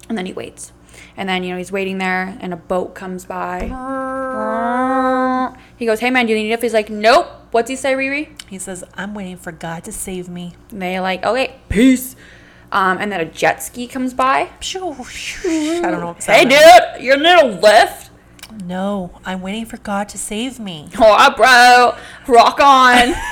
[0.09, 0.73] and then he waits.
[1.15, 3.63] And then you know he's waiting there, and a boat comes by.
[5.77, 8.29] He goes, "Hey man, do you need it?" He's like, "Nope." What's he say, Riri?
[8.49, 10.53] He says, I'm waiting for God to save me.
[10.69, 12.15] And they're like, okay, peace.
[12.71, 14.49] Um, and then a jet ski comes by.
[14.59, 15.81] Shoo, shoo.
[15.83, 18.11] I don't know what Hey, dude, you need a lift?
[18.65, 20.89] No, I'm waiting for God to save me.
[20.97, 21.95] Oh, bro,
[22.33, 23.13] rock on.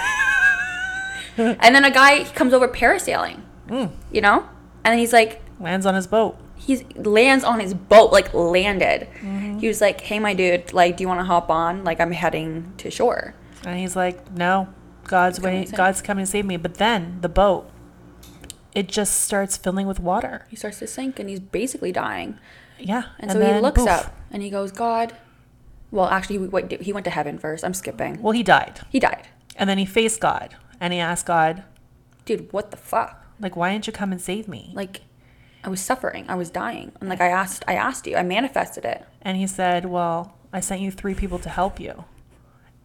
[1.38, 3.42] and then a guy comes over parasailing,
[4.12, 4.48] you know?
[4.84, 6.38] And then he's like, Lands on his boat.
[6.56, 9.08] he lands on his boat, like landed.
[9.60, 11.84] He was like, hey, my dude, like, do you want to hop on?
[11.84, 13.34] Like, I'm heading to shore.
[13.66, 14.68] And he's like, No,
[15.06, 16.58] God's waiting God's coming to save me.
[16.58, 17.70] But then the boat,
[18.76, 20.46] it just starts filling with water.
[20.50, 22.38] He starts to sink and he's basically dying.
[22.78, 23.04] Yeah.
[23.20, 23.90] And, so he looks poof.
[23.90, 25.16] up and he goes, God.
[25.92, 27.64] Well, actually, he went, he went to heaven first.
[27.64, 28.22] I'm skipping.
[28.22, 28.82] Well, he died.
[28.90, 29.30] He died.
[29.56, 31.64] And then he faced God and he asked God,
[32.26, 33.26] Dude, what the fuck?
[33.40, 34.72] like, why didn't you come and save me?
[34.74, 35.02] Like,
[35.64, 36.26] I was suffering.
[36.30, 36.92] I was dying.
[37.00, 38.16] And like I asked, I asked you.
[38.16, 39.04] I manifested it.
[39.22, 42.06] And he said, Well, I sent you three people to help you.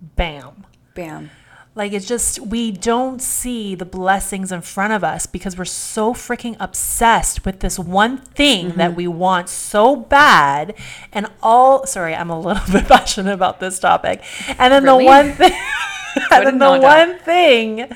[0.00, 0.64] Bam.
[0.94, 1.30] Bam.
[1.74, 6.12] Like it's just we don't see the blessings in front of us because we're so
[6.12, 8.78] freaking obsessed with this one thing Mm-hmm.
[8.78, 10.74] that we want so bad
[11.12, 14.22] and all sorry, I'm a little bit passionate about this topic.
[14.58, 15.04] And then Really?
[15.04, 15.52] the one thing
[16.32, 17.88] and then the one thing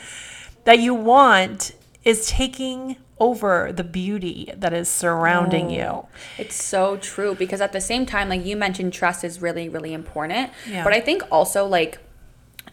[0.64, 1.72] that you want
[2.04, 6.06] is taking over the beauty that is surrounding you.
[6.38, 9.92] It's so true because at the same time, like you mentioned, trust is really, really
[9.92, 10.50] important.
[10.68, 10.84] Yeah.
[10.84, 11.98] But I think also like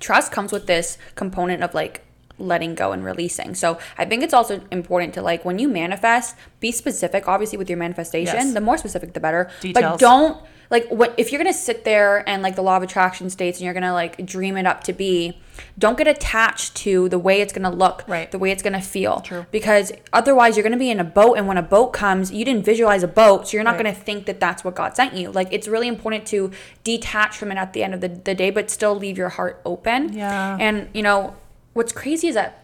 [0.02, 2.02] trust comes with this component of like
[2.38, 3.54] letting go and releasing.
[3.56, 7.28] So I think it's also important to like when you manifest, be specific.
[7.28, 8.54] Obviously, with your manifestation, Yes.
[8.54, 9.50] the more specific, the better.
[9.74, 13.30] But don't like what if you're gonna sit there and like the law of attraction
[13.30, 15.38] states and you're gonna like dream it up to be.
[15.78, 18.30] Don't get attached to the way it's gonna look, Right.
[18.32, 19.22] the way it's gonna feel.
[19.22, 19.46] True.
[19.52, 22.64] Because otherwise, you're gonna be in a boat, and when a boat comes, you didn't
[22.64, 23.84] visualize a boat, so you're not Right.
[23.86, 25.32] gonna think that that's what God sent you.
[25.32, 26.52] Like it's really important to
[26.84, 29.60] detach from it at the end of the, the day, but still leave your heart
[29.66, 30.14] open.
[30.14, 30.58] Yeah.
[30.60, 31.36] And you know,
[31.74, 32.64] what's crazy is that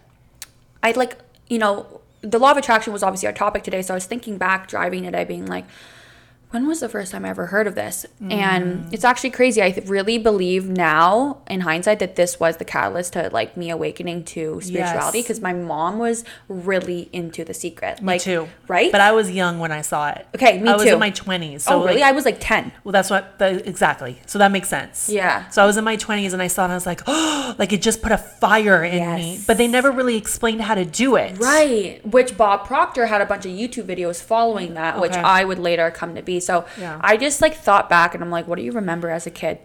[0.84, 1.86] I like, you know,
[2.22, 3.82] the law of attraction was obviously our topic today.
[3.82, 5.66] So I was thinking back driving today, being like,
[6.52, 8.06] when was the first time I ever heard of this?
[8.24, 8.32] Mm.
[8.32, 9.62] And it's actually crazy.
[9.62, 13.70] I th- really believe now, in hindsight, that this was the catalyst to like me
[13.70, 15.28] awakening to spirituality Yes.
[15.28, 18.02] because my mom was really into the secret.
[18.02, 18.48] Me like, too.
[18.70, 18.94] right?
[18.94, 20.26] But I was young when I saw it.
[20.36, 20.70] Okay, me too.
[20.70, 21.62] I was in my 20s.
[21.62, 21.96] So oh, really?
[21.96, 22.72] like, I was like ten.
[22.86, 24.22] Well, that's what the, exactly.
[24.26, 25.10] So that makes sense.
[25.10, 25.50] Yeah.
[25.50, 27.56] So I was in my 20s and I saw it and I was like, oh,
[27.60, 29.40] like it just put a fire in me.
[29.46, 31.38] But they never really explained how to do it.
[31.38, 32.06] Right.
[32.06, 35.92] Which Bob Proctor had a bunch of YouTube videos following that, which I would later
[35.92, 36.37] come to be.
[36.40, 37.00] So Yeah.
[37.02, 39.60] I just like thought back and I'm like, what do you remember as a kid?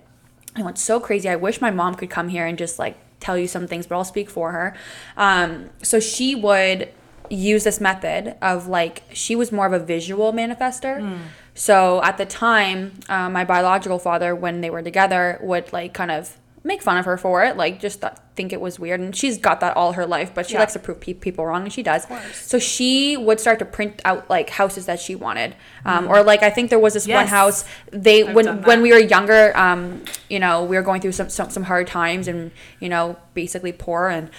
[0.57, 1.29] I went so crazy.
[1.29, 3.95] I wish my mom could come here and just like tell you some things, but
[3.97, 4.75] I'll speak for her.
[5.17, 6.89] Um, so she would
[7.31, 11.19] use this method of like, she was more of a visual manifester.
[11.55, 16.11] So at the time, uh, my biological father, when they were together, would like kind
[16.11, 19.01] of make fun of her for it, like just th- think it was weird.
[19.01, 20.61] And she's got that all her life, but she Yeah.
[20.61, 22.07] likes to prove pe- people wrong, and she does.
[22.35, 26.43] So she would start to print out like houses that she wanted, um, or like
[26.45, 27.31] I think there was this one Mm.
[27.31, 31.13] House they I've when when we were younger, um, you know, we were going through
[31.13, 34.31] some, some some hard times and you know basically poor, and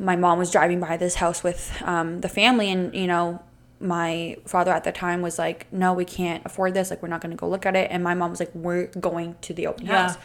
[0.00, 3.40] my mom was driving by this house with um, the family, and you know.
[3.80, 6.90] My father at the time was like, "No, we can't afford this.
[6.90, 8.86] Like, we're not going to go look at it." And my mom was like, "We're
[8.86, 10.08] going to the open Yeah.
[10.08, 10.16] house."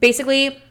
[0.00, 0.62] Basically,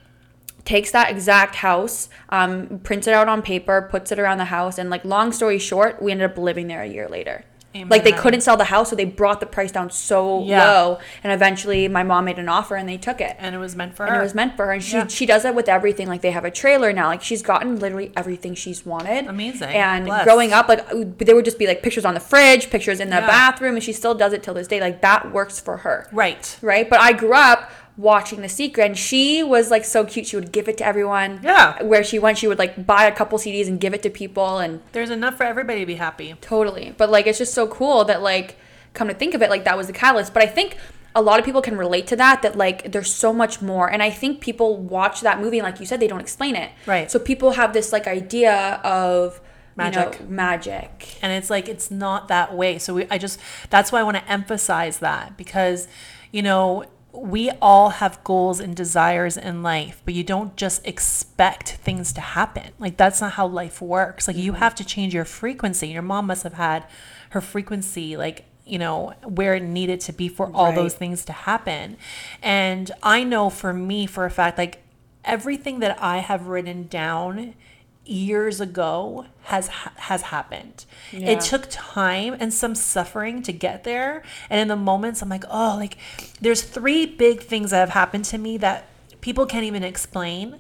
[0.69, 4.77] takes that exact house, um, prints it out on paper, puts it around the house,
[4.77, 7.43] and like long story short, we ended up living there a year later.
[7.88, 10.63] Like they couldn't sell the house, so they brought the price down so Yeah.
[10.71, 13.36] low, and eventually my mom made an offer and they took it.
[13.39, 14.19] And it was meant for And her.
[14.21, 15.08] it was meant for her, and she Yeah.
[15.08, 16.08] she does it with everything.
[16.08, 17.08] Like they have a trailer now.
[17.08, 19.27] Like she's gotten literally everything she's wanted.
[19.27, 19.69] Amazing.
[19.69, 20.25] And Blessed.
[20.25, 20.84] growing up, like
[21.19, 23.27] there would just be like pictures on the fridge, pictures in the Yeah.
[23.27, 24.82] bathroom, and she still does it till this day.
[24.82, 26.58] Like that works for her right.
[26.63, 26.89] right?
[26.89, 30.25] But I grew up watching The Secret, and she was like so cute.
[30.27, 31.41] She would give it to everyone.
[31.43, 31.83] Yeah.
[31.83, 34.59] Where she went, she would like buy a couple CDs and give it to people,
[34.59, 36.33] and There's enough for everybody to be happy.
[36.41, 36.93] totally.
[36.97, 38.55] But like, it's just so cool that like,
[38.93, 40.33] come to think of it, like that was the catalyst.
[40.33, 40.77] But I think
[41.13, 42.41] a lot of people can relate to that.
[42.41, 45.79] That like, there's so much more, and I think people watch that movie, and like
[45.81, 46.71] you said, they don't explain it.
[46.85, 47.12] Right.
[47.12, 49.41] So people have this like idea of
[49.75, 50.19] Magic.
[50.19, 51.17] You know, magic.
[51.21, 54.17] and it's like it's not that way so we, i just that's why i want
[54.17, 55.88] to emphasize that because
[56.33, 61.69] you know we all have goals and desires in life but you don't just expect
[61.76, 62.72] things to happen.
[62.80, 64.28] Like that's not how life works.
[64.28, 64.60] Like you mm-hmm.
[64.60, 65.89] have to change your frequency.
[65.89, 66.86] Your mom must have had
[67.32, 70.76] her frequency like you know where it needed to be for all Right.
[70.76, 71.98] those things to happen.
[72.41, 74.84] And i know for me for a fact like
[75.26, 77.54] everything that i have written down
[78.10, 80.86] years ago has has happened.
[81.12, 81.30] Yeah.
[81.32, 84.24] It took time and some suffering to get there.
[84.50, 85.98] And in the moments I'm like, "Oh, like
[86.41, 88.86] there's three big things that have happened to me that
[89.22, 90.60] people can't even explain."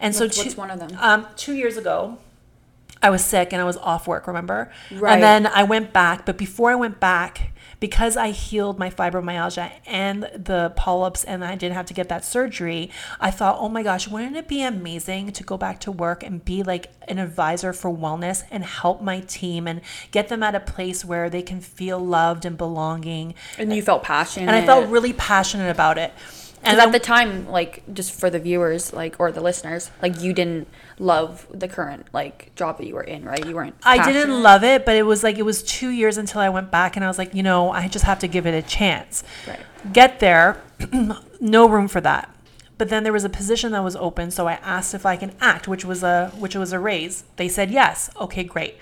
[0.00, 0.90] And so What's- two, what's one of them?
[1.00, 2.18] Um 2 years ago,
[3.02, 4.72] I was sick and I was off work, remember?
[4.90, 5.14] Right.
[5.14, 9.70] And then I went back, but before I went back, because I healed my fibromyalgia
[9.86, 13.82] and the polyps and I didn't have to get that surgery, I thought, oh my
[13.82, 17.72] gosh, wouldn't it be amazing to go back to work and be like an advisor
[17.72, 21.60] for wellness and help my team and get them at a place where they can
[21.60, 23.34] feel loved and belonging?
[23.58, 24.48] And you felt passionate.
[24.48, 26.12] And I felt really passionate about it.
[26.62, 30.32] And at the time, like, just for the viewers, like, or the listeners, like, you
[30.32, 33.44] didn't love the current, like, job that you were in, right?
[33.44, 33.76] You weren't.
[33.84, 36.70] I didn't love it, but it was like it was two years until I went
[36.70, 39.22] back, and I was like, you know, I just have to give it a chance.
[39.46, 39.60] Right.
[39.92, 40.60] Get there,
[41.40, 42.34] no room for that.
[42.78, 45.32] But then there was a position that was open, so I asked if I can
[45.40, 47.24] act, which was a which was a raise.
[47.36, 48.10] They said yes.
[48.20, 48.76] Okay, great.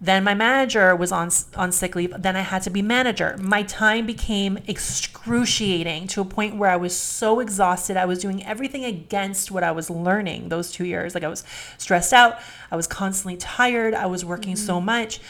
[0.00, 2.14] Then my manager was on on sick leave.
[2.18, 3.36] Then I had to be manager.
[3.40, 7.96] My time became excruciating to a point where I was so exhausted.
[7.96, 11.14] I was doing everything against what I was learning those two years.
[11.14, 11.44] Like I was
[11.78, 12.38] stressed out.
[12.70, 13.94] I was constantly tired.
[13.94, 15.20] I was working so much.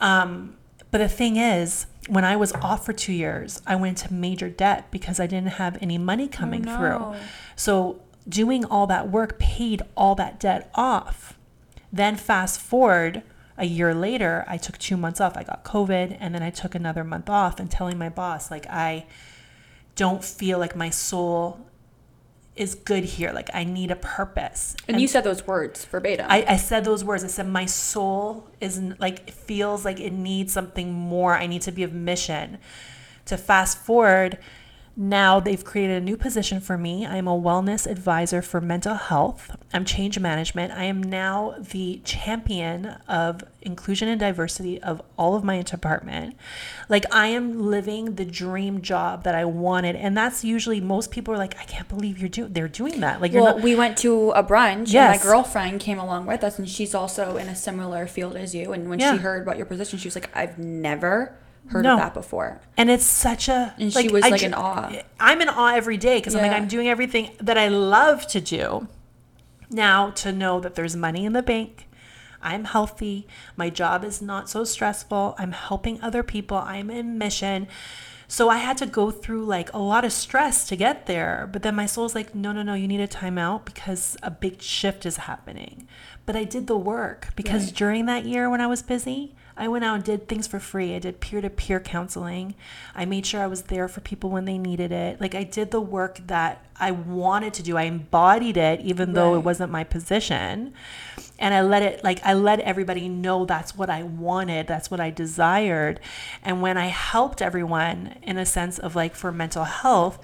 [0.00, 0.56] Um,
[0.90, 4.48] but the thing is, when I was off for two years, I went into major
[4.48, 6.76] debt because I didn't have any money coming no.
[6.76, 7.14] through.
[7.54, 11.38] So doing all that work paid all that debt off.
[11.92, 13.22] Then fast forward
[13.60, 15.36] a year later, I took two months off.
[15.36, 18.66] I got COVID and then I took another month off and telling my boss, like,
[18.66, 19.06] I
[19.94, 21.60] don't feel like my soul
[22.56, 23.32] is good here.
[23.32, 24.74] Like, I need a purpose.
[24.88, 26.26] And, you said those words verbatim.
[26.28, 27.22] I, I said those words.
[27.22, 31.34] I said, my soul is n- like, it feels like it needs something more.
[31.36, 32.58] I need to be of mission.
[33.26, 34.38] To fast forward,
[35.02, 37.06] now they've created a new position for me.
[37.06, 39.56] I am a wellness advisor for mental health.
[39.72, 40.72] I'm change management.
[40.74, 46.36] I am now the champion of inclusion and diversity of all of my department.
[46.90, 51.32] Like I am living the dream job that I wanted, and that's usually most people
[51.32, 52.52] are like, I can't believe you're doing.
[52.52, 53.22] They're doing that.
[53.22, 53.64] Like you're well, not.
[53.64, 55.14] we went to a brunch, Yes.
[55.14, 58.54] and my girlfriend came along with us, and she's also in a similar field as
[58.54, 58.74] you.
[58.74, 59.12] And when Yeah.
[59.12, 61.32] she heard about your position, she was like, "I've never
[61.68, 61.94] heard No.
[61.94, 64.90] of that before." And it's such a And she was, I like, ju- in awe.
[65.18, 68.40] I'm in awe every day because I'm like I'm doing everything that I love to
[68.40, 68.88] do.
[69.70, 71.88] Now to know that there's money in the bank,
[72.42, 77.68] I'm healthy, my job is not so stressful, I'm helping other people, I'm in mission.
[78.26, 81.62] So I had to go through like a lot of stress to get there, but
[81.62, 85.04] then my soul's like, no, no, no, you need a timeout because a big shift
[85.06, 85.86] is happening.
[86.26, 87.74] But I did the work because Right.
[87.76, 90.94] during that year when I was busy, I went out and did things for free.
[90.94, 92.54] I did peer to peer counseling.
[92.94, 95.20] I made sure I was there for people when they needed it.
[95.20, 97.76] Like I did the work that I wanted to do.
[97.76, 100.72] I embodied it even though it wasn't my position.
[101.38, 104.98] And I let it like I let everybody know that's what I wanted, that's what
[104.98, 106.00] I desired.
[106.42, 110.18] And when I helped everyone in a sense of like for mental health,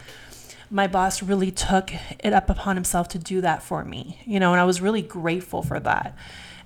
[0.71, 1.93] my boss really took
[2.25, 5.03] it up upon himself to do that for me, you know, and I was really
[5.03, 6.17] grateful for that.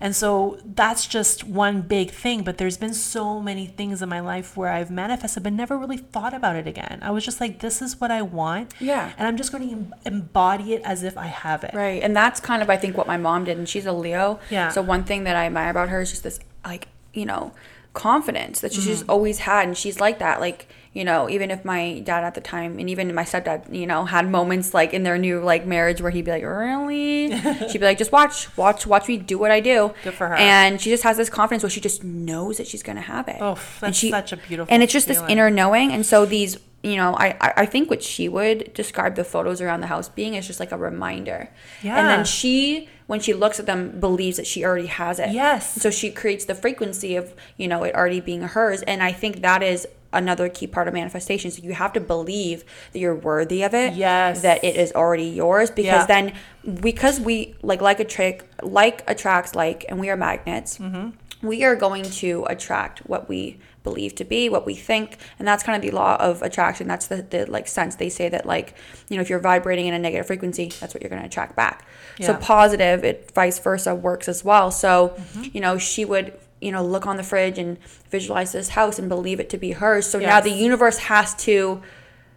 [0.00, 4.20] And so that's just one big thing, but there's been so many things in my
[4.20, 7.00] life where I've manifested but never really thought about it again.
[7.02, 8.72] I was just like, this is what I want.
[8.80, 9.12] Yeah.
[9.18, 11.74] And I'm just going to em- embody it as if I have it.
[11.74, 12.02] Right.
[12.02, 14.40] And that's kind of I think what my mom did and she's a Leo.
[14.48, 14.70] Yeah.
[14.70, 17.52] So one thing that I admire about her is just this like, you know,
[17.92, 19.10] confidence that she's just Mm-hmm.
[19.10, 20.40] always had and she's like that.
[20.40, 23.86] Like, you know, even if my dad at the time and even my stepdad, you
[23.86, 27.30] know, had moments like in their new like marriage where he'd be like, Really?
[27.70, 29.94] She'd be like, Just watch, watch, watch me do what I do.
[30.02, 30.34] Good for her.
[30.34, 33.36] And she just has this confidence where she just knows that she's gonna have it.
[33.40, 35.92] Oh, And that's such a beautiful And it's just this inner knowing.
[35.92, 39.82] And so these you know, I I think what she would describe the photos around
[39.82, 41.50] the house being is just like a reminder.
[41.82, 41.98] Yeah.
[41.98, 45.30] And then she, when she looks at them, believes that she already has it.
[45.30, 45.74] Yes.
[45.80, 48.80] So she creates the frequency of, you know, it already being hers.
[48.82, 51.50] And I think that is another key part of manifestation.
[51.50, 53.94] So you have to believe that you're worthy of it.
[53.94, 54.42] Yes.
[54.42, 55.70] That it is already yours.
[55.70, 56.06] Because Yeah.
[56.06, 56.32] then
[56.80, 60.78] because we like like a trick like attracts like and we are magnets.
[60.78, 61.10] Mm-hmm.
[61.46, 65.62] We are going to attract what we believe to be, what we think, and that's
[65.62, 66.86] kind of the law of attraction.
[66.86, 68.74] That's the, the like sense they say that like
[69.08, 71.56] you know if you're vibrating in a negative frequency, that's what you're going to attract
[71.56, 71.86] back.
[72.18, 72.26] Yeah.
[72.26, 74.70] So positive, it vice versa works as well.
[74.70, 77.78] So you know she would you know look on the fridge and
[78.10, 80.06] visualize this house and believe it to be hers.
[80.06, 81.82] So now the universe has to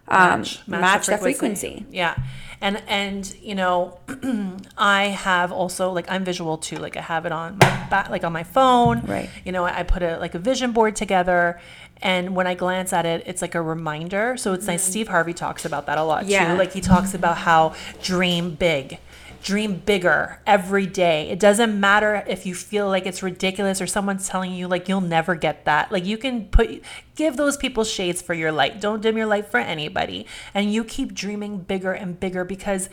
[0.08, 1.86] um, match, the that frequency.
[1.90, 2.16] Yeah.
[2.60, 3.98] And and you know,
[4.78, 6.76] I have also like I'm visual too.
[6.76, 9.02] Like I have it on my back, like on my phone.
[9.02, 9.28] Right.
[9.44, 11.60] You know, I put a like a vision board together,
[12.00, 14.36] and when I glance at it, it's like a reminder.
[14.36, 14.82] So it's nice.
[14.82, 16.26] Steve Harvey talks about that a lot.
[16.26, 16.52] Yeah.
[16.52, 16.58] too.
[16.58, 18.98] Like he talks about how dream big.
[19.44, 21.28] Dream bigger every day.
[21.28, 25.02] It doesn't matter if you feel like it's ridiculous or someone's telling you like you'll
[25.02, 25.92] never get that.
[25.92, 26.82] Like you can put
[27.14, 28.80] give those people shades for your light.
[28.80, 30.26] Don't dim your light for anybody.
[30.54, 32.88] And you keep dreaming bigger and bigger because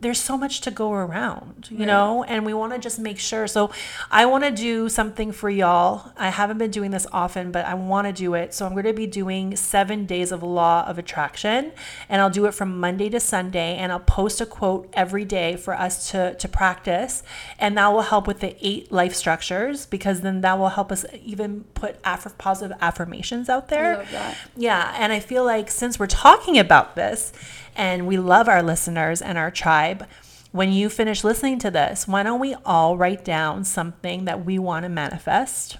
[0.00, 3.46] there's so much to go around, you know, and we want to just make sure.
[3.46, 3.70] So,
[4.10, 6.12] I want to do something for y'all.
[6.16, 8.54] I haven't been doing this often, but I want to do it.
[8.54, 11.72] So, I'm going to be doing seven days of law of attraction,
[12.08, 15.56] and I'll do it from Monday to Sunday, and I'll post a quote every day
[15.56, 17.22] for us to to practice,
[17.58, 21.04] and that will help with the eight life structures because then that will help us
[21.24, 23.98] even put aff- positive affirmations out there.
[23.98, 24.36] love that.
[24.56, 27.32] Yeah, and I feel like since we're talking about this
[27.78, 30.06] and we love our listeners and our tribe,
[30.52, 34.58] when you finish listening to this, why don't we all write down something that we
[34.58, 35.78] want to manifest?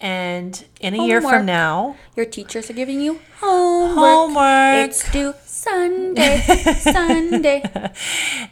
[0.00, 3.98] And in a year from now, Your teachers are giving you homework.
[3.98, 4.88] Homework.
[4.88, 6.40] It's due Sunday,
[6.78, 7.62] Sunday.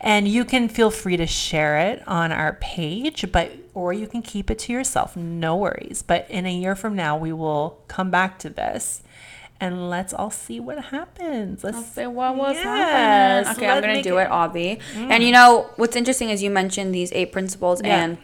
[0.02, 4.20] and you can feel free to share it on our page, but or you can
[4.20, 6.02] keep it to yourself, no worries.
[6.02, 9.02] But in a year from now, we will come back to this
[9.60, 11.64] and let's all see what happens.
[11.64, 13.52] Let's Say what was Yes, happening.
[13.56, 14.78] Okay, I'm gonna do it- it, Avi.
[14.96, 17.96] And you know what's interesting is you mentioned these eight principles Yeah.
[18.02, 18.18] and.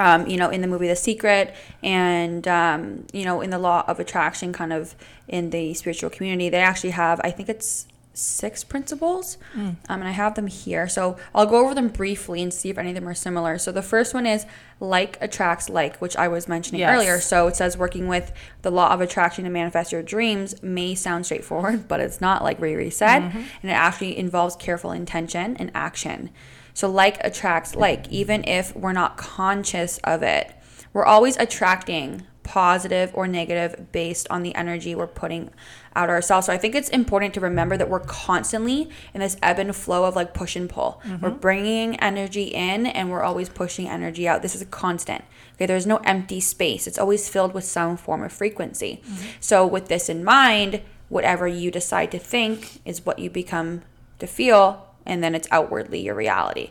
[0.00, 1.52] Um, you know, in the movie The Secret,
[1.82, 4.94] and um, you know, in the Law of Attraction, kind of
[5.26, 7.88] in the spiritual community, they actually have, I think it's
[8.18, 10.88] six principles, um, and I have them here.
[10.88, 13.58] So I'll go over them briefly and see if any of them are similar.
[13.58, 14.44] So the first one is
[14.80, 16.94] like attracts like, which I was mentioning Yes.
[16.96, 17.20] earlier.
[17.20, 21.24] So it says working with the law of attraction to manifest your dreams may sound
[21.26, 23.22] straightforward, but it's not like Riri said.
[23.62, 26.30] And it actually involves careful intention and action.
[26.74, 30.54] So like attracts like, even if we're not conscious of it,
[30.92, 35.50] we're always attracting positive or negative based on the energy we're putting
[35.94, 36.46] out ourselves.
[36.46, 40.06] So I think it's important to remember that we're constantly in this ebb and flow
[40.06, 41.02] of like push and pull.
[41.04, 41.22] Mm-hmm.
[41.22, 44.40] We're bringing energy in and we're always pushing energy out.
[44.40, 45.24] This is a constant.
[45.56, 46.86] Okay, there's no empty space.
[46.86, 49.02] It's always filled with some form of frequency.
[49.04, 49.26] Mm-hmm.
[49.40, 50.80] So with this in mind,
[51.10, 53.82] whatever you decide to think is what you become
[54.20, 56.70] to feel and then it's outwardly your reality.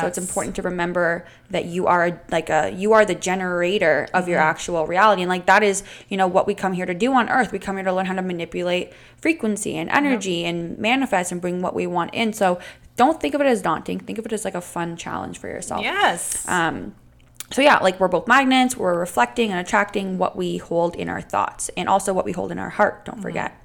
[0.00, 4.24] So it's important to remember that you are like a you are the generator of
[4.24, 4.30] Mm-hmm.
[4.30, 7.12] your actual reality and like that is you know what we come here to do
[7.14, 11.32] on earth we come here to learn how to manipulate frequency and energy and manifest
[11.32, 12.58] and bring what we want in so
[12.96, 15.48] don't think of it as daunting think of it as like a fun challenge for
[15.48, 16.46] yourself Yes.
[16.48, 16.94] um,
[17.50, 18.76] so yeah, like we're both magnets.
[18.76, 22.52] We're reflecting and attracting what we hold in our thoughts, and also what we hold
[22.52, 23.06] in our heart.
[23.06, 23.56] Don't forget.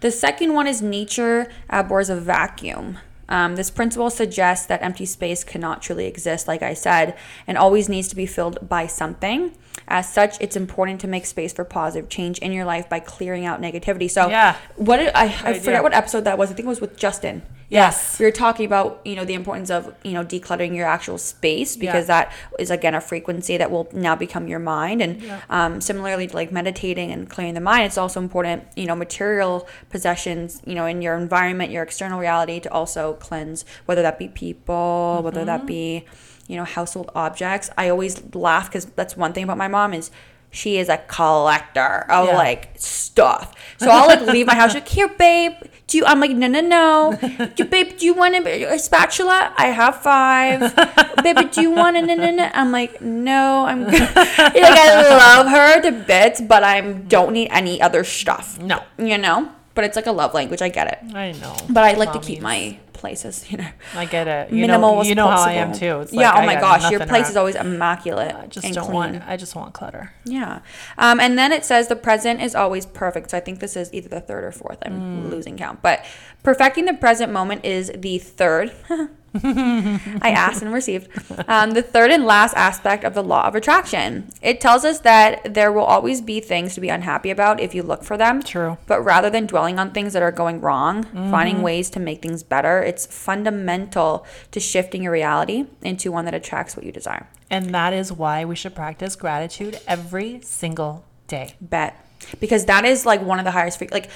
[0.00, 2.96] The second one is nature abhors a vacuum.
[3.28, 7.16] Um, this principle suggests that empty space cannot truly exist, like I said,
[7.46, 9.52] and always needs to be filled by something.
[9.90, 13.46] As such, it's important to make space for positive change in your life by clearing
[13.46, 14.10] out negativity.
[14.10, 14.56] So, Yeah.
[14.76, 15.60] what did, I, I idea.
[15.62, 16.50] forget what episode that was.
[16.50, 17.42] I think it was with Justin.
[17.70, 18.18] Yes.
[18.18, 21.76] we were talking about you know the importance of you know decluttering your actual space
[21.76, 22.24] because Yeah.
[22.24, 26.50] that is again a frequency that will now become your mind and um, similarly like
[26.50, 31.02] meditating and clearing the mind it's also important you know material possessions you know in
[31.02, 36.06] your environment your external reality to also cleanse whether that be people whether that be
[36.48, 40.10] you know household objects i always laugh because that's one thing about my mom is
[40.50, 42.36] she is a collector of Yeah.
[42.36, 43.54] like stuff.
[43.76, 45.52] So I'll like leave my house like here, babe.
[45.88, 46.06] Do you?
[46.06, 47.18] I'm like no, no, no.
[47.54, 49.52] Do, babe, do you want a, a spatula?
[49.58, 50.74] I have five.
[51.22, 52.50] baby, do you want a no, no, no?
[52.54, 53.66] I'm like no.
[53.66, 54.00] I'm good.
[54.16, 58.58] like I love her to bits, but I don't need any other stuff.
[58.58, 58.82] No.
[58.96, 59.52] you know.
[59.74, 60.62] But it's like a love language.
[60.62, 61.14] I get it.
[61.14, 61.56] I know.
[61.68, 64.50] But I like to keep my places, you know, I get it.
[64.50, 66.00] You minimal know, you know how I am too.
[66.00, 66.32] It's yeah.
[66.32, 67.30] like oh my gosh, your place around.
[67.30, 68.94] is always immaculate I just and don't clean.
[68.94, 69.22] want.
[69.26, 70.12] I just want clutter.
[70.24, 70.60] Yeah.
[70.98, 73.30] Um, and then it says the present is always perfect.
[73.30, 74.78] So I think this is either the third or fourth.
[74.82, 75.30] I'm Mm.
[75.30, 75.80] losing count.
[75.80, 76.04] But
[76.42, 78.72] perfecting the present moment is the third.
[79.44, 81.08] I asked and received.
[81.46, 84.30] Um, the third and last aspect of the law of attraction.
[84.42, 87.82] It tells us that there will always be things to be unhappy about if you
[87.82, 88.42] look for them.
[88.42, 88.78] True.
[88.86, 91.30] But rather than dwelling on things that are going wrong, Mm-hmm.
[91.30, 96.34] finding ways to make things better, it's fundamental to shifting your reality into one that
[96.34, 97.26] attracts what you desire.
[97.50, 101.54] And that is why we should practice gratitude every single day.
[101.60, 101.94] Bet.
[102.40, 104.10] because that is like one of the highest like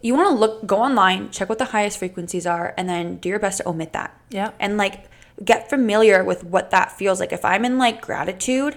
[0.00, 3.28] you want to look go online check what the highest frequencies are and then do
[3.28, 4.18] your best to omit that.
[4.30, 4.52] Yeah.
[4.60, 5.06] and like
[5.44, 7.32] get familiar with what that feels like.
[7.32, 8.76] If i'm in like gratitude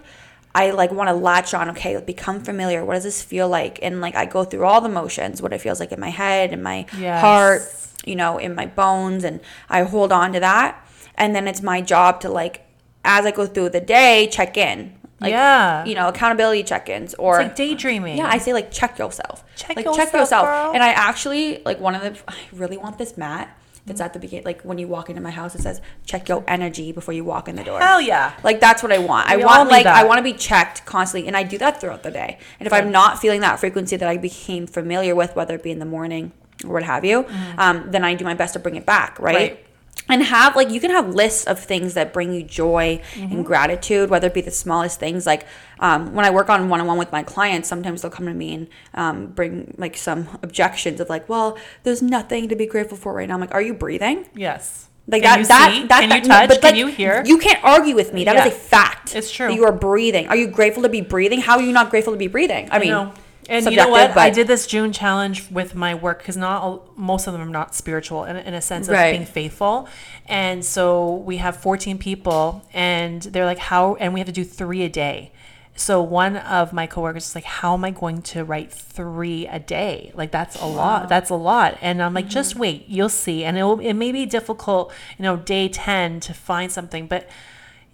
[0.53, 2.83] i like want to latch on okay become familiar.
[2.85, 3.79] What does this feel like?
[3.81, 6.53] And like i go through all the motions what it feels like in my head
[6.53, 7.21] in my Yes.
[7.21, 7.61] heart
[8.05, 10.85] you know in my bones and i hold on to that.
[11.15, 12.65] And then it's my job to like
[13.05, 15.85] as i go through the day check in like Yeah.
[15.85, 18.17] you know accountability check-ins or It's like daydreaming.
[18.17, 19.43] yeah, I say like check yourself.
[19.55, 20.45] Check like yourself, check yourself.
[20.47, 20.71] girl.
[20.73, 23.55] And I actually like one of the I really want this mat
[23.85, 26.43] that's at the beginning like when you walk into my house it says check your
[26.47, 27.79] energy before you walk in the door.
[27.79, 28.33] Hell yeah.
[28.43, 29.27] Like that's what I want.
[29.29, 31.81] I We all want like I want to be checked constantly and I do that
[31.81, 32.37] throughout the day.
[32.59, 35.71] And if I'm not feeling that frequency that I became familiar with whether it be
[35.71, 36.31] in the morning
[36.63, 37.25] or what have you,
[37.57, 39.35] um, then I do my best to bring it back, right?
[39.35, 39.55] Mm.
[39.55, 39.65] Right.
[40.09, 43.31] And have like you can have lists of things that bring you joy Mm-hmm.
[43.35, 45.25] and gratitude, whether it be the smallest things.
[45.25, 45.45] Like
[45.79, 48.33] um, when I work on one on one with my clients, sometimes they'll come to
[48.33, 52.97] me and um, bring like some objections of like, well, there's nothing to be grateful
[52.97, 53.35] for right now.
[53.35, 54.27] I'm like, are you breathing?
[54.35, 54.87] Yes.
[55.07, 55.87] Like Can that, you that, see?
[55.87, 56.49] that, Can that, you touch?
[56.49, 57.23] but Can like, you hear?
[57.25, 58.23] You can't argue with me.
[58.25, 58.47] That is Yeah.
[58.51, 59.15] a fact.
[59.15, 59.53] It's true.
[59.53, 60.27] You are breathing.
[60.27, 61.41] Are you grateful to be breathing?
[61.41, 62.69] How are you not grateful to be breathing?
[62.71, 63.13] I mean, know.
[63.49, 64.15] And you know what?
[64.17, 67.45] I did this June challenge with my work because not all, most of them are
[67.45, 69.11] not spiritual in, in a sense of Right.
[69.11, 69.87] being faithful.
[70.27, 74.43] And so we have 14 people, and they're like, "How?" And we have to do
[74.43, 75.31] three a day.
[75.75, 79.59] So one of my coworkers is like, "How am I going to write three a
[79.59, 80.11] day?
[80.13, 81.09] Like that's a lot.
[81.09, 82.59] That's a lot." And I'm like, "Just mm-hmm.
[82.61, 86.33] wait, you'll see." And it will, it may be difficult, you know, day 10 to
[86.33, 87.27] find something, but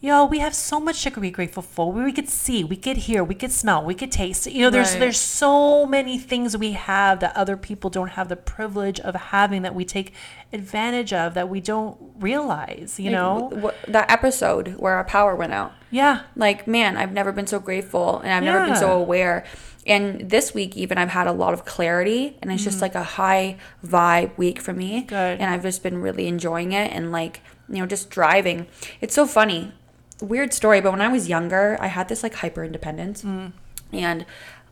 [0.08, 1.92] Yo, we have so much to be grateful for.
[1.92, 4.48] We could see, we could hear, we could smell, we could taste.
[4.48, 5.02] You know, there's Right.
[5.02, 9.64] there's so many things we have that other people don't have the privilege of having
[9.64, 10.14] that we take
[10.54, 12.98] advantage of that we don't realize.
[12.98, 15.74] You know, Wh- wh- that episode where our power went out.
[15.92, 19.44] yeah, Like, man, I've never been so grateful and I've never been so aware.
[19.86, 23.04] And this week, even, I've had a lot of clarity and it's just like a
[23.04, 25.02] high vibe week for me.
[25.04, 25.08] Mm.
[25.08, 25.40] Good.
[25.42, 28.68] And I've just been really enjoying it and, like, you know, just driving.
[29.02, 29.74] It's so funny.
[30.22, 33.22] Weird story, but when I was younger, I had this like hyper independence.
[33.24, 33.52] Mm.
[33.94, 34.26] And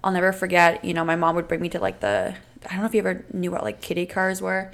[0.03, 2.35] I'll never forget, you know, my mom would bring me to like the,
[2.65, 4.71] I don't know if you ever knew what like kiddie cars were.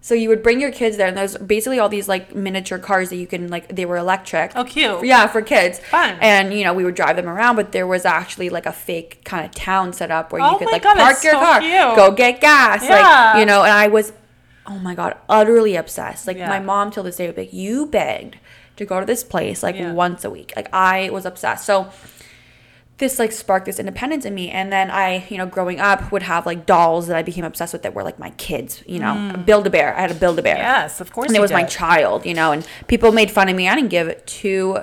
[0.00, 3.08] So you would bring your kids there, and there's basically all these like miniature cars
[3.10, 3.74] that you can like.
[3.74, 4.52] They were electric.
[4.54, 5.04] Oh, cute.
[5.04, 5.80] Yeah, for kids.
[5.80, 6.16] Fun.
[6.20, 9.24] And you know, we would drive them around, but there was actually like a fake
[9.24, 11.60] kind of town set up where Oh you could like God, park your so car,
[11.60, 11.96] cute.
[11.96, 13.32] go get gas, Yeah.
[13.32, 13.64] like you know.
[13.64, 14.12] And I was,
[14.68, 16.28] oh my god, utterly obsessed.
[16.28, 16.48] Like Yeah.
[16.50, 18.38] my mom till this day would be like, "You begged
[18.76, 19.92] to go to this place like Yeah.
[19.92, 21.64] once a week." Like I was obsessed.
[21.66, 21.88] So
[22.98, 24.50] this like sparked this independence in me.
[24.50, 27.74] And then i you know growing up would have like dolls that i became obsessed
[27.74, 29.34] with that were like my kids you know?
[29.44, 29.94] Build a bear.
[29.94, 30.56] I had a build a bear.
[30.56, 30.60] Mm.
[30.60, 31.26] yes, of course.
[31.28, 32.52] and it was my child you know?
[32.52, 33.68] And people made fun of me.
[33.68, 34.78] I didn't give two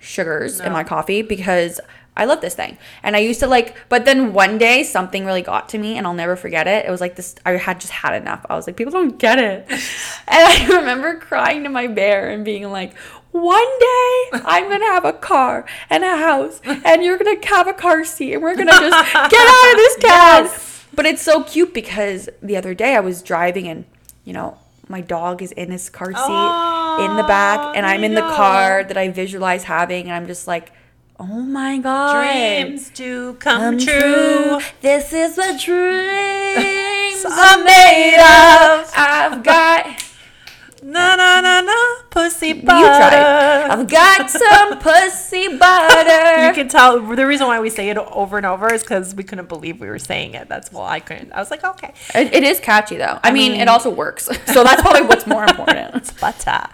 [0.00, 1.80] sugars in my coffee because
[2.16, 2.78] i love this thing.
[3.02, 6.06] And i used to like but then one day something really got to me and
[6.06, 6.86] i'll never forget it.
[6.86, 8.46] It was like this i had just had enough.
[8.48, 9.66] I was like people don't get it.
[10.30, 12.94] And i remember crying to my bear and being like
[13.32, 17.72] one day I'm gonna have a car and a house, and you're gonna have a
[17.72, 20.44] car seat, and we're gonna just get out of this town.
[20.44, 20.86] Yes.
[20.94, 23.84] But it's so cute because the other day I was driving and,
[24.24, 24.58] you know,
[24.88, 28.82] my dog is in his car seat in the back, and I'm in the car
[28.84, 30.72] that I visualize having, and I'm just like,
[31.20, 34.00] oh my god, Dreams do come, come true.
[34.00, 34.60] true.
[34.80, 38.90] This is what dreams are made of.
[38.96, 39.86] I've got.
[40.82, 41.74] Na na na na,
[42.18, 43.16] pussy You butter.
[43.16, 43.68] try.
[43.70, 46.46] I've got some pussy butter.
[46.46, 49.22] You can tell the reason why we say it over and over is because we
[49.22, 50.48] couldn't believe we were saying it.
[50.48, 51.32] That's why I couldn't.
[51.32, 53.18] I was like, okay, It, it is catchy though.
[53.22, 54.28] I, mean, mean- it also works.
[54.48, 55.94] So that's probably what's more important.
[55.94, 56.68] it's butter.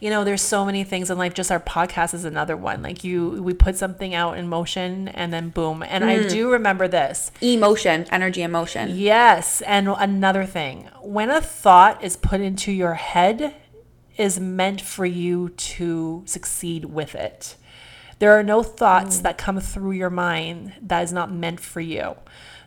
[0.00, 1.32] You know, there's so many things in life.
[1.32, 2.82] Just our podcast is another one.
[2.82, 5.82] Like you, we put something out in motion, and then boom.
[5.82, 6.28] And I mm.
[6.30, 7.30] do remember this.
[7.40, 8.90] Emotion, energy, emotion.
[8.94, 13.54] Yes, and another thing, when a thought is put into your head,
[14.18, 17.56] is meant for you to succeed with it.
[18.18, 19.22] There are no thoughts mm.
[19.22, 22.16] that come through your mind that is not meant for you.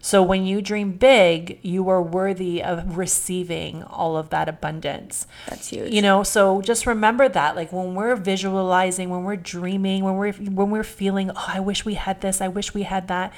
[0.04, 5.28] So when you dream big, you are worthy of receiving all of that abundance.
[5.47, 5.93] That's huge.
[5.93, 10.34] You know, so just remember that like when we're visualizing, when we're dreaming, when we're
[10.34, 13.32] when we're feeling, "Oh, I wish we had this, I wish we had that."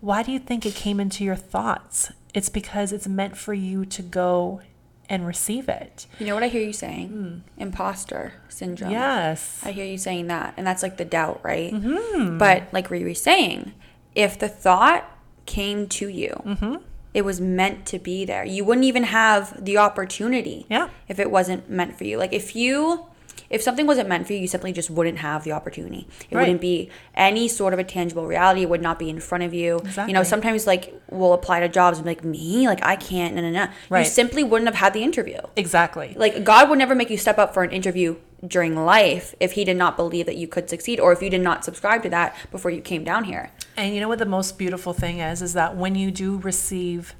[0.00, 2.12] Why do you think it came into your thoughts?
[2.32, 4.62] It's because it's meant for you to go
[5.08, 6.06] and receive it.
[6.18, 7.42] You know what I hear you saying?
[7.58, 8.90] Imposter syndrome.
[8.90, 9.60] Yes.
[9.64, 10.54] I hear you saying that.
[10.56, 11.72] And that's like the doubt, right?
[11.72, 12.38] Mm-hmm.
[12.38, 13.72] But like were saying,
[14.14, 15.04] if the thought
[15.46, 16.76] came to you, Mm-hmm.
[17.14, 18.44] it was meant to be there.
[18.44, 20.88] You wouldn't even have the opportunity Yeah.
[21.08, 22.18] if it wasn't meant for you.
[22.18, 23.06] Like if you
[23.50, 26.06] if something wasn't meant for you, you simply just wouldn't have the opportunity.
[26.30, 26.42] It Right.
[26.42, 28.62] wouldn't be any sort of a tangible reality.
[28.62, 29.80] It would not be in front of you.
[30.06, 32.66] You know, sometimes like we'll apply to jobs and be like, me?
[32.66, 33.68] Like I can't, no, no, no.
[33.88, 34.00] Right.
[34.00, 35.38] You simply wouldn't have had the interview.
[35.56, 36.14] Exactly.
[36.16, 38.16] Like God would never make you step up for an interview
[38.46, 41.40] during life if he did not believe that you could succeed or if you did
[41.40, 43.50] not subscribe to that before you came down here.
[43.76, 47.14] And you know what the most beautiful thing is is that when you do receive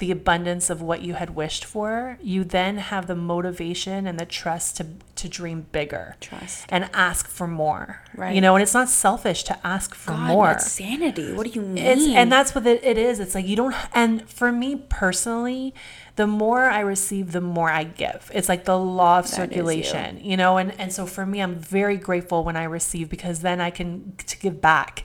[0.00, 4.26] the abundance of what you had wished for, you then have the motivation and the
[4.26, 6.16] trust to to dream bigger.
[6.20, 6.64] Trust.
[6.70, 8.02] And ask for more.
[8.16, 8.34] Right.
[8.34, 10.46] You know, and it's not selfish to ask for God, more.
[10.46, 11.34] that's sanity.
[11.34, 11.84] What do you mean?
[11.84, 13.20] It's and that's what it, it is.
[13.20, 13.74] It's like you don't.
[13.94, 15.74] And for me personally,
[16.16, 18.30] the more I receive, the more I give.
[18.32, 19.32] It's like the law of you.
[19.32, 20.38] circulation, you.
[20.38, 20.56] know.
[20.56, 24.14] And and so for me, I'm very grateful when I receive because then I can
[24.26, 25.04] to give back.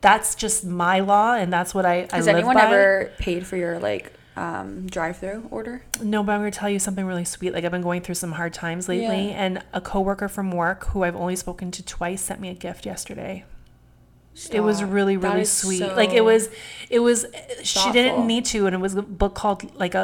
[0.00, 2.06] That's just my law, and that's what I.
[2.12, 2.66] I Has live anyone by.
[2.66, 5.82] ever paid for your like um, drive-through order?
[6.02, 7.52] No, but I'm going to tell you something really sweet.
[7.52, 9.44] Like I've been going through some hard times lately, Yeah.
[9.44, 12.84] and a coworker from work who I've only spoken to twice sent me a gift
[12.86, 13.44] yesterday.
[14.52, 15.78] It was really really sweet.
[15.78, 16.50] so like it was,
[16.90, 17.24] it was.
[17.62, 19.98] She didn't need to, and it was a book called like a,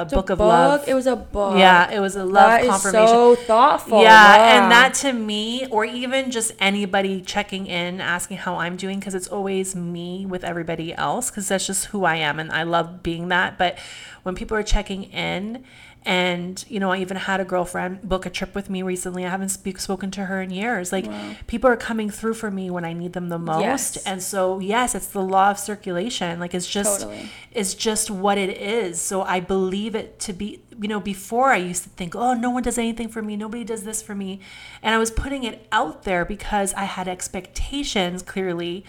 [0.00, 0.88] a It's a book of love.
[0.88, 1.58] It was a book.
[1.58, 3.08] yeah, it was a love That is confirmation.
[3.08, 4.00] so thoughtful.
[4.02, 4.62] Yeah, Wow.
[4.62, 9.14] and that to me, or even just anybody checking in, asking how I'm doing, because
[9.14, 13.02] it's always me with everybody else, because that's just who I am, and I love
[13.02, 13.58] being that.
[13.58, 13.76] But
[14.22, 15.62] when people are checking in,
[16.06, 19.24] and you know, I even had a girlfriend book a trip with me recently.
[19.24, 20.92] I haven't speak, spoken to her in years.
[20.92, 21.06] Like
[21.46, 23.96] people are coming through for me when I need them the most, Yes.
[24.04, 26.38] and so yes, it's the law of circulation.
[26.40, 27.28] Like it's just Totally.
[27.52, 29.00] is just what it is.
[29.00, 32.50] So I believe it to be, you know, before I used to think, oh, no
[32.50, 34.40] one does anything for me, nobody does this for me.
[34.82, 38.84] And I was putting it out there because I had expectations clearly.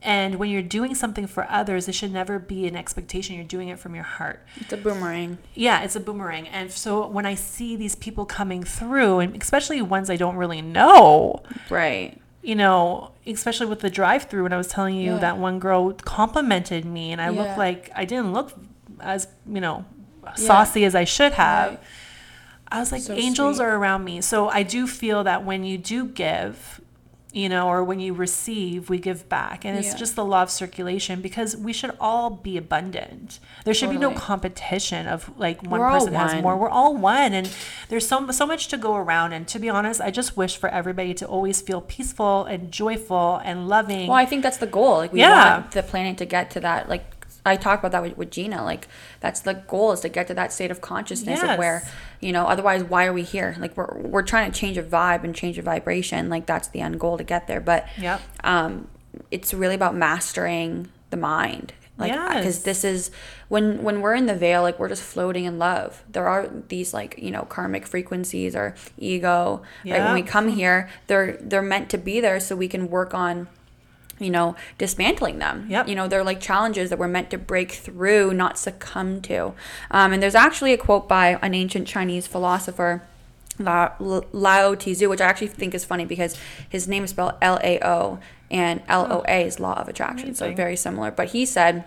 [0.00, 3.34] And when you're doing something for others, it should never be an expectation.
[3.34, 4.40] You're doing it from your heart.
[4.56, 5.38] It's a boomerang.
[5.54, 6.46] Yeah, it's a boomerang.
[6.48, 10.62] And so when I see these people coming through, and especially ones I don't really
[10.62, 12.16] know, Right.
[12.42, 15.18] you know, especially with the drive through when I was telling you Yeah.
[15.18, 17.42] that one girl complimented me and I Yeah.
[17.42, 18.52] looked like I didn't look
[19.00, 19.84] as, you know,
[20.36, 21.70] saucy as I should have.
[21.70, 21.80] Right.
[22.70, 23.64] I was like, So angels sweet.
[23.64, 24.20] are around me.
[24.20, 26.80] So I do feel that when you do give,
[27.38, 29.64] you know, or when you receive, we give back.
[29.64, 29.96] And it's Yeah.
[29.96, 33.38] just the law of circulation because we should all be abundant.
[33.64, 36.56] There should be no competition of like one We're person has more.
[36.56, 37.32] We're all one.
[37.32, 37.48] And
[37.88, 39.32] there's so, so much to go around.
[39.32, 43.40] And to be honest, I just wish for everybody to always feel peaceful and joyful
[43.44, 44.08] and loving.
[44.08, 44.98] Well, I think that's the goal.
[44.98, 45.58] Like we Yeah.
[45.60, 46.88] want the planet to get to that.
[46.88, 47.04] Like
[47.48, 48.62] I talked about that with, with Gina.
[48.64, 48.88] Like
[49.20, 51.82] that's the goal is to get to that state of consciousness of where
[52.20, 52.46] you know.
[52.46, 53.56] Otherwise, why are we here?
[53.58, 56.28] Like we're we're trying to change a vibe and change a vibration.
[56.28, 57.60] Like that's the end goal to get there.
[57.60, 58.20] But Yep.
[58.44, 58.88] um,
[59.30, 61.72] it's really about mastering the mind.
[61.96, 62.62] Like because Yes.
[62.62, 63.10] this is
[63.48, 66.04] when when we're in the veil, like we're just floating in love.
[66.08, 69.62] There are these like you know karmic frequencies or ego.
[69.84, 73.14] Right when we come here, they're they're meant to be there so we can work
[73.14, 73.48] on
[74.18, 75.66] you know, dismantling them.
[75.68, 75.88] Yep.
[75.88, 79.54] You know, they're like challenges that we're meant to break through, not succumb to.
[79.90, 83.02] Um, and there's actually a quote by an ancient Chinese philosopher,
[83.58, 83.94] Lao,
[84.32, 86.36] Lao Tzu, which I actually think is funny because
[86.68, 88.18] his name is spelled L A O
[88.50, 90.34] and L O A is law of attraction.
[90.34, 91.10] So very similar.
[91.10, 91.84] But he said,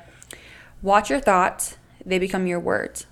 [0.82, 3.06] Watch your thoughts, they become your words.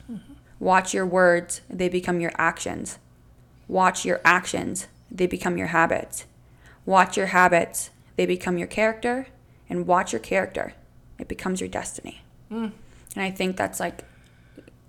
[0.60, 2.98] Watch your words, they become your actions.
[3.68, 6.26] Watch your actions, they become your habits.
[6.86, 9.28] Watch your habits, they become your character.
[9.70, 10.74] And watch your character,
[11.20, 12.22] it becomes your destiny.
[12.52, 12.72] Mm.
[13.16, 14.04] And I think that's like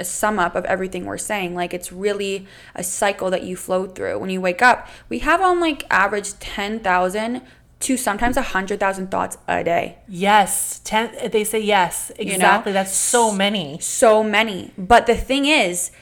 [0.00, 1.54] a sum up of everything we're saying.
[1.54, 4.18] Like it's really a cycle that you flow through.
[4.18, 7.42] When you wake up, we have on like average 10,000
[7.80, 9.98] to sometimes 100,000 thoughts a day.
[10.08, 10.80] yes.
[10.82, 12.10] Ten, they say yes.
[12.18, 12.32] know?
[12.32, 12.72] Exactly.
[12.72, 13.78] That's so many.
[13.80, 14.72] so many.
[14.76, 15.92] But the thing is,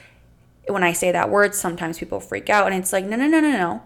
[0.66, 3.40] when I say that word, sometimes people freak out, and it's like, no, no, no,
[3.40, 3.82] no, no.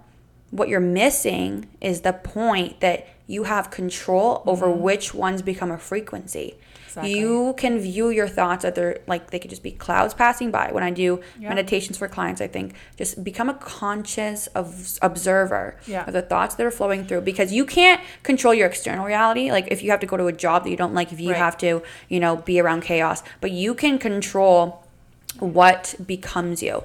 [0.51, 4.83] What you're missing is the point that you have control over mm-hmm.
[4.83, 6.55] which ones become a frequency.
[6.87, 7.19] Exactly.
[7.19, 10.71] You can view your thoughts that they're like they could just be clouds passing by.
[10.71, 16.05] When I do meditations for clients, I think just become a conscious of observer Yeah.
[16.07, 19.51] of the thoughts that are flowing through because you can't control your external reality.
[19.51, 21.31] Like if you have to go to a job that you don't like, if you
[21.31, 21.39] Right.
[21.39, 24.85] have to, you know, be around chaos, but you can control
[25.39, 26.85] what becomes you.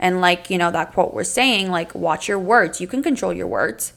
[0.00, 2.80] And like, you know, that quote we're saying, like, watch your words.
[2.80, 3.92] You can control your words.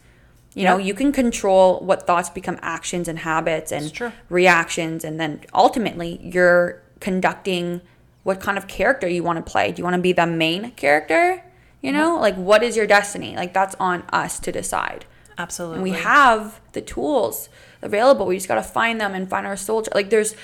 [0.57, 3.93] You know, you can control what thoughts become actions and habits and
[4.29, 5.03] reactions.
[5.03, 7.81] And then ultimately, you're conducting
[8.23, 9.71] what kind of character you want to play.
[9.71, 11.43] Do you want to be the main character?
[11.81, 13.35] You know, like, what is your destiny?
[13.35, 15.05] Like, that's on us to decide.
[15.37, 15.75] Absolutely.
[15.75, 17.49] And we have the tools
[17.81, 18.25] available.
[18.25, 19.85] We just got to find them and find our soul.
[19.93, 20.35] Like there's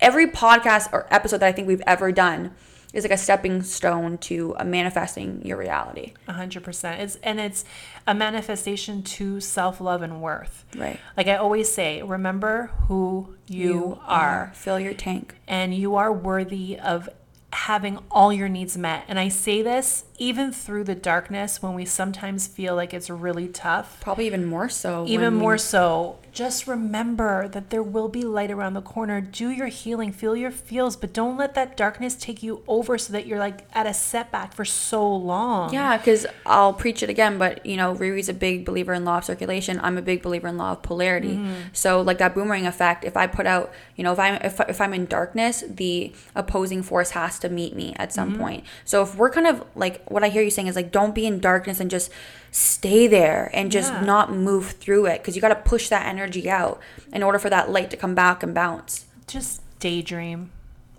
[0.00, 2.54] every podcast or episode that I think we've ever done
[2.94, 6.14] is like a stepping stone to uh, manifesting your reality.
[6.28, 7.02] A hundred percent.
[7.02, 7.66] It's and it's
[8.06, 10.64] a manifestation to self love and worth.
[10.74, 10.98] Right.
[11.16, 15.34] Like I always say, remember who you, are, Fill your tank.
[15.46, 17.10] and you are worthy of
[17.52, 19.04] having all your needs met.
[19.06, 23.48] And I say this even through the darkness when we sometimes feel like it's really
[23.48, 24.00] tough.
[24.00, 25.04] Probably even more so.
[25.08, 29.20] Even we- more so, just remember that there will be light around the corner.
[29.20, 33.12] Do your healing, feel your feels, but don't let that darkness take you over so
[33.12, 35.72] that you're like at a setback for so long.
[35.72, 39.18] Yeah, because I'll preach it again, but you know, Riri's a big believer in law
[39.18, 39.78] of circulation.
[39.82, 41.36] I'm a big believer in law of polarity.
[41.36, 41.54] Mm-hmm.
[41.72, 44.80] So like that boomerang effect, if I put out, you know, if I'm if, if
[44.80, 48.14] I'm in darkness, the opposing force has to meet me at Mm-hmm.
[48.14, 48.64] some point.
[48.84, 51.26] So if we're kind of like what I hear you saying is like don't be
[51.26, 52.10] in darkness and just
[52.50, 54.00] stay there and just Yeah.
[54.02, 56.80] not move through it because you got to push that energy out
[57.12, 59.06] in order for that light to come back and bounce.
[59.26, 60.50] just daydream.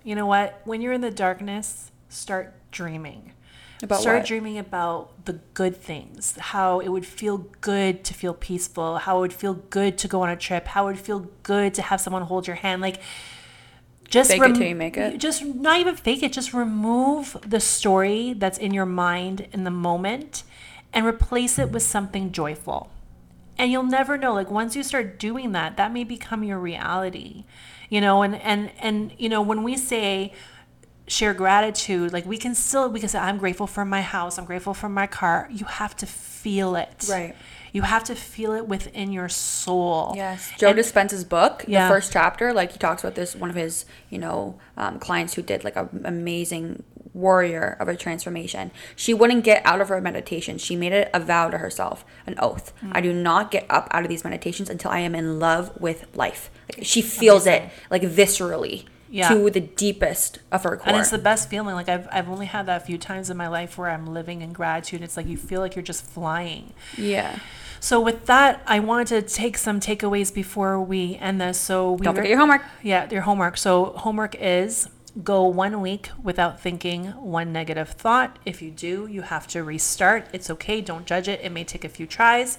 [0.04, 0.62] You know what?
[0.66, 3.32] When you're in the darkness, start dreaming.
[3.84, 4.26] About start what?
[4.28, 9.22] dreaming about the good things, how it would feel good to feel peaceful, how it
[9.22, 12.00] would feel good to go on a trip, how it would feel good to have
[12.02, 12.82] someone hold your hand.
[12.82, 13.00] Like,
[14.10, 15.18] just Fake it till you make it.
[15.18, 16.32] Just not even fake it.
[16.32, 20.44] Just remove the story that's in your mind in the moment
[20.94, 22.90] and replace it with something joyful
[23.58, 27.44] and you'll never know like once you start doing that that may become your reality
[27.90, 30.32] you know and and and you know when we say
[31.08, 34.46] share gratitude like we can still we can say i'm grateful for my house i'm
[34.46, 37.36] grateful for my car you have to feel it Right.
[37.76, 41.88] You have to feel it within your soul Yes, Joe And- Dispenza's book, Yeah.
[41.88, 45.34] the first chapter, like he talks about this one of his, you know, um, clients
[45.34, 48.72] who did like an amazing warrior of a transformation.
[48.96, 50.58] She wouldn't get out of her meditation.
[50.58, 52.74] She made it a vow to herself, an oath.
[52.92, 56.06] I do not get up out of these meditations until I am in love with
[56.16, 56.50] life.
[56.76, 59.30] Like, she feels it like viscerally Yeah.
[59.30, 60.88] to the deepest of her core.
[60.90, 63.38] and it's the best feeling like I've, I've only had that a few times in
[63.38, 66.74] my life where i'm living in gratitude it's like you feel like you're just flying
[66.98, 67.40] yeah.
[67.82, 71.60] So with that, I wanted to take some takeaways before we end this.
[71.60, 72.64] So we Don't were- forget your homework.
[72.82, 73.58] Yeah, your homework.
[73.58, 74.90] So homework is
[75.24, 78.40] go one week without thinking one negative thought.
[78.44, 80.26] If you do, you have to restart.
[80.34, 80.82] It's okay.
[80.82, 81.42] Don't judge it.
[81.44, 82.58] It may take a few tries.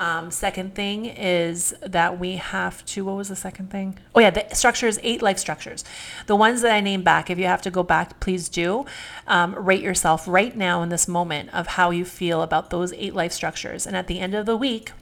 [0.00, 3.04] Um, second thing is that we have to.
[3.04, 3.98] What was the second thing?
[4.14, 4.98] Oh yeah, the structures.
[5.02, 5.84] Eight life structures.
[6.26, 7.30] The ones that I named back.
[7.30, 8.86] If you have to go back, please do.
[9.26, 13.14] Um, rate yourself right now in this moment of how you feel about those eight
[13.14, 14.92] life structures, and at the end of the week,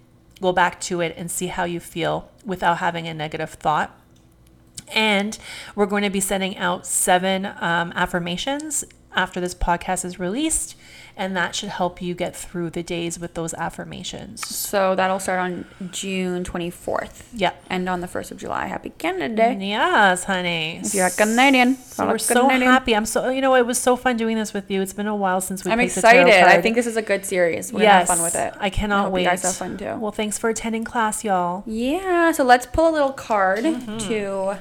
[0.40, 3.98] go back to it and see how you feel without having a negative thought.
[4.94, 5.36] And
[5.74, 8.84] we're going to be sending out seven um, affirmations
[9.14, 10.76] after this podcast is released.
[11.18, 14.46] And that should help you get through the days with those affirmations.
[14.46, 17.22] So that'll start on June 24th.
[17.32, 17.52] Yeah.
[17.70, 18.66] And on the 1st of July.
[18.66, 19.56] Happy Canada Day.
[19.68, 20.80] Yes, honey.
[20.84, 21.76] If you're a Canadian.
[21.76, 22.70] So we're so Canadian.
[22.70, 22.94] happy.
[22.94, 24.82] I'm so, you know, it was so fun doing this with you.
[24.82, 26.48] It's been a while since we I'm picked the tarot excited.
[26.58, 27.72] I think this is a good series.
[27.72, 28.52] We're yes, have fun with it.
[28.60, 29.22] I cannot hope wait.
[29.22, 29.96] You guys have fun too.
[29.98, 31.62] Well, thanks for attending class, y'all.
[31.66, 32.30] yeah.
[32.32, 33.98] So let's pull a little card Mm-hmm.
[34.08, 34.58] to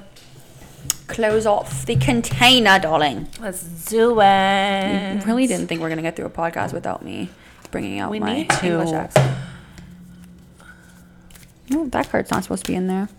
[1.08, 3.28] close off the container, darling.
[3.40, 5.26] Let's do I it.
[5.26, 7.30] really didn't think we are gonna get through a podcast without me
[7.72, 8.66] bringing out We my need to.
[8.68, 9.38] English accent.
[11.74, 13.10] Oh, that card's not supposed to be in there.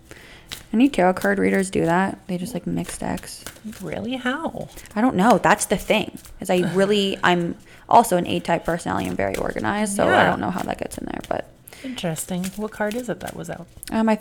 [0.72, 2.18] Any tarot card readers do that?
[2.28, 3.45] They just like mix decks.
[3.80, 4.16] Really?
[4.16, 4.68] How?
[4.95, 5.39] I don't know.
[5.39, 6.18] That's the thing.
[6.41, 7.57] Is I really I'm
[7.89, 9.07] also an A type personality.
[9.09, 11.20] I'm very organized, so I don't know how that gets in there.
[11.28, 11.49] But
[11.84, 12.45] Interesting.
[12.57, 13.66] What card is it that was out?
[13.93, 14.18] um, I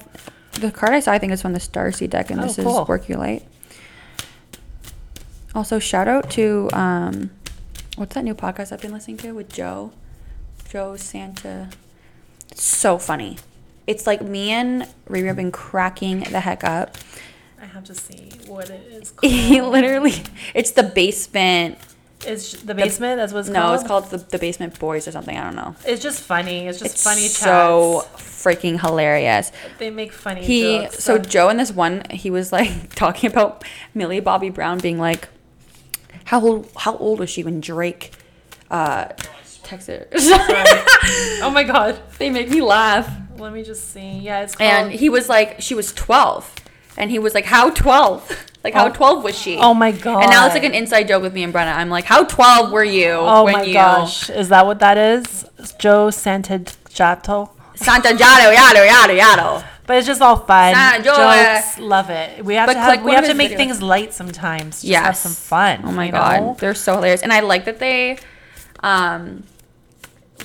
[0.53, 2.84] the card I saw I think is from the Starseed deck, and Oh, this cool.
[2.84, 3.43] is Work Your Light.
[5.56, 7.32] Also, shout out to um,
[7.95, 9.91] what's that new podcast I've been listening to with Joe,
[10.70, 11.70] Joe Santa.
[12.51, 13.38] It's so funny.
[13.88, 16.97] It's like me and Riri have been cracking the heck up.
[17.62, 19.32] I have to see what it is called.
[19.32, 20.14] He literally,
[20.53, 21.78] it's the basement.
[22.26, 23.18] It's the basement.
[23.18, 23.76] That's what it's no, called.
[23.80, 25.38] it's called the, the basement boys or something.
[25.38, 25.76] I don't know.
[25.86, 26.68] It's just funny.
[26.68, 28.43] It's just It's funny so chats.
[28.43, 29.51] freaking hilarious.
[29.78, 31.03] They make funny He jokes.
[31.03, 35.28] so Joe in this one he was like talking about Millie Bobby Brown being like,
[36.26, 38.11] how old how old was she when Drake
[38.69, 39.05] uh
[39.63, 40.07] texted her?
[41.43, 41.99] oh my god.
[42.19, 43.09] they make me laugh.
[43.38, 44.19] Let me just see.
[44.19, 44.69] Yeah, it's called.
[44.69, 46.53] And he was like, she was twelve,
[46.97, 48.30] and he was like, how twelve?
[48.65, 48.91] Like how Oh.
[48.93, 49.57] twelve was she?
[49.59, 50.23] oh my god.
[50.23, 51.76] And now it's like an inside joke with me and Brenna.
[51.76, 53.30] I'm like, how twelve were you when you.
[53.30, 54.28] Oh my you gosh.
[54.32, 55.45] Is that what that is?
[55.78, 57.51] Joe Santagato.
[57.76, 59.63] Santa Jado Yado Yado Yado?
[59.88, 60.73] But it's just all fun.
[61.03, 61.77] Jokes.
[61.79, 62.43] Love it.
[62.43, 63.57] We have But to have, we have to make videos.
[63.57, 64.75] things light sometimes.
[64.81, 65.03] Just Yes.
[65.05, 65.81] have some fun.
[65.86, 66.55] Oh my god, know?
[66.59, 68.17] they're so hilarious, and I like that they,
[68.81, 69.43] um,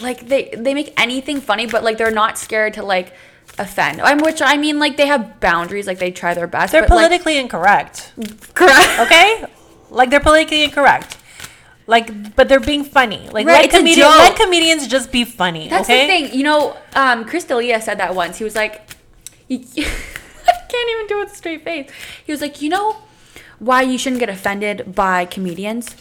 [0.03, 3.12] like they they make anything funny, but like they're not scared to like
[3.59, 4.01] offend.
[4.03, 6.72] I'm which I mean like they have boundaries, like they try their best.
[6.72, 8.12] They're but, like- politically incorrect.
[8.55, 8.88] correct.
[9.01, 9.45] Okay?
[9.91, 11.16] Like they're politically incorrect.
[11.86, 13.28] Like, but they're being funny.
[13.32, 15.68] Like, Right, let, it's a comedian, let comedians just be funny.
[15.68, 16.07] That's okay?
[16.07, 16.38] the thing.
[16.38, 18.38] You know, um, Chris D'Elia said that once.
[18.38, 18.80] He was like,
[19.55, 21.91] I can't even do it with a straight face.
[22.25, 22.97] He was like, you know
[23.59, 25.95] why you shouldn't get offended by comedians?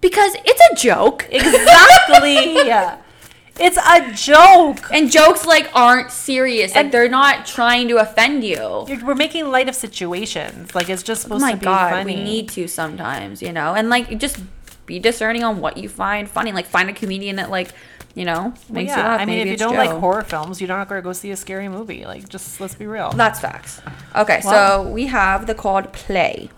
[0.00, 1.26] Because it's a joke.
[1.30, 2.54] Exactly.
[2.66, 2.98] yeah.
[3.60, 4.88] it's a joke.
[4.92, 6.74] And jokes like aren't serious.
[6.74, 8.86] Like they're not trying to offend you.
[9.04, 10.74] We're making light of situations.
[10.74, 12.14] Like, it's just Oh supposed my to be god, funny.
[12.16, 14.38] we need to sometimes, you know, and like just
[14.86, 16.52] be discerning on what you find funny.
[16.52, 17.72] Like find a comedian that like,
[18.18, 19.20] you know, Well, makes yeah, you laugh.
[19.20, 21.36] I mean, if you don't like horror films, you're not going to go see a
[21.36, 22.04] scary movie.
[22.04, 23.10] Like, just let's be real.
[23.12, 23.80] that's facts.
[24.16, 26.50] Okay, so we have the called play.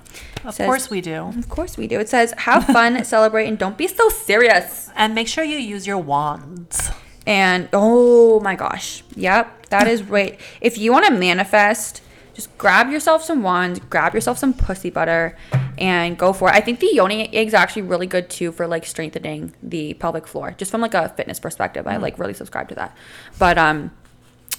[0.44, 1.16] of says- course we do.
[1.42, 2.00] Of course we do.
[2.00, 4.88] It says have fun, celebrate, and don't be so serious.
[4.96, 6.90] And make sure you use your wands.
[7.26, 10.40] And oh my gosh, yep, that is right.
[10.62, 12.00] If you want to manifest,
[12.34, 15.36] just grab yourself some wands, grab yourself some pussy butter,
[15.81, 16.55] and go for it.
[16.55, 20.26] I think the yoni egg is actually really good too for like strengthening the pelvic
[20.26, 21.87] floor, just from like a fitness perspective.
[21.87, 22.97] I like really subscribe to that.
[23.39, 23.91] But um,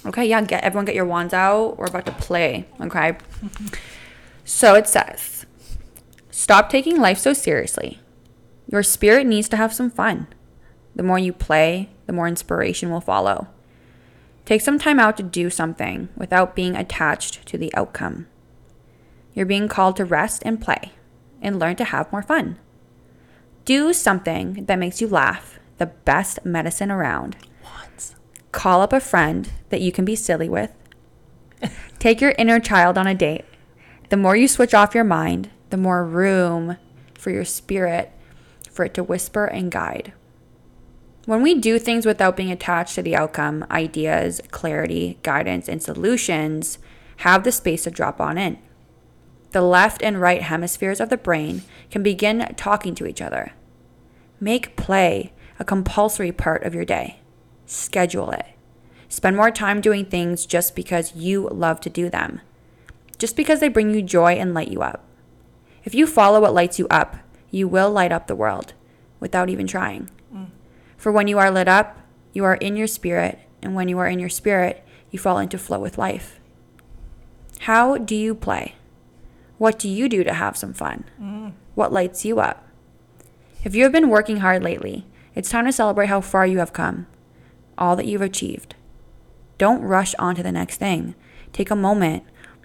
[0.04, 1.78] okay, yeah, get everyone get your wands out.
[1.78, 2.66] We're about to play.
[2.80, 3.16] Okay.
[4.44, 5.46] so it says,
[6.30, 8.00] stop taking life so seriously.
[8.68, 10.26] Your spirit needs to have some fun.
[10.96, 13.46] The more you play, the more inspiration will follow.
[14.44, 18.26] Take some time out to do something without being attached to the outcome.
[19.34, 20.92] You're being called to rest and play
[21.42, 22.58] and learn to have more fun.
[23.64, 27.36] Do something that makes you laugh, the best medicine around.
[27.62, 28.16] Wands.
[28.52, 30.72] Call up a friend that you can be silly with.
[31.98, 33.44] Take your inner child on a date.
[34.08, 36.76] The more you switch off your mind, the more room
[37.14, 38.12] for your spirit
[38.72, 40.12] for it to whisper and guide.
[41.24, 46.78] When we do things without being attached to the outcome, ideas, clarity, guidance, and solutions
[47.18, 48.58] have the space to drop on in.
[49.52, 53.52] The left and right hemispheres of the brain can begin talking to each other.
[54.40, 57.20] Make play a compulsory part of your day.
[57.66, 58.46] Schedule it.
[59.08, 62.40] Spend more time doing things just because you love to do them,
[63.18, 65.04] just because they bring you joy and light you up.
[65.84, 67.16] If you follow what lights you up,
[67.50, 68.72] you will light up the world
[69.20, 70.10] without even trying.
[70.34, 70.48] Mm.
[70.96, 71.98] For when you are lit up,
[72.32, 75.58] you are in your spirit, and when you are in your spirit, you fall into
[75.58, 76.40] flow with life.
[77.60, 78.76] How do you play?
[79.62, 81.04] What do you do to have some fun?
[81.76, 82.66] What lights you up?
[83.62, 85.06] If you have been working hard lately,
[85.36, 87.06] it's time to celebrate how far you have come,
[87.78, 88.74] all that you've achieved.
[89.58, 91.14] Don't rush on to the next thing.
[91.52, 92.24] Take a moment,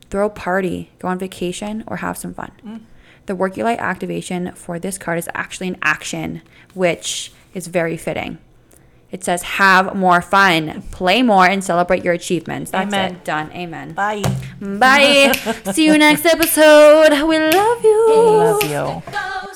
[0.10, 2.52] throw a party, go on vacation, or have some fun.
[2.66, 2.82] Mm.
[3.28, 6.42] The Work Your Light activation for this card is actually an action,
[6.74, 8.40] which is very fitting.
[9.10, 12.72] It says, have more fun, play more, and celebrate your achievements.
[12.72, 13.16] That's Amen.
[13.16, 13.24] it.
[13.24, 13.52] Done.
[13.54, 13.94] Amen.
[13.94, 14.22] Bye.
[14.60, 15.32] Bye.
[15.72, 17.12] See you next episode.
[17.26, 18.06] We love you.
[18.10, 19.12] We Love you.
[19.12, 19.54] Go,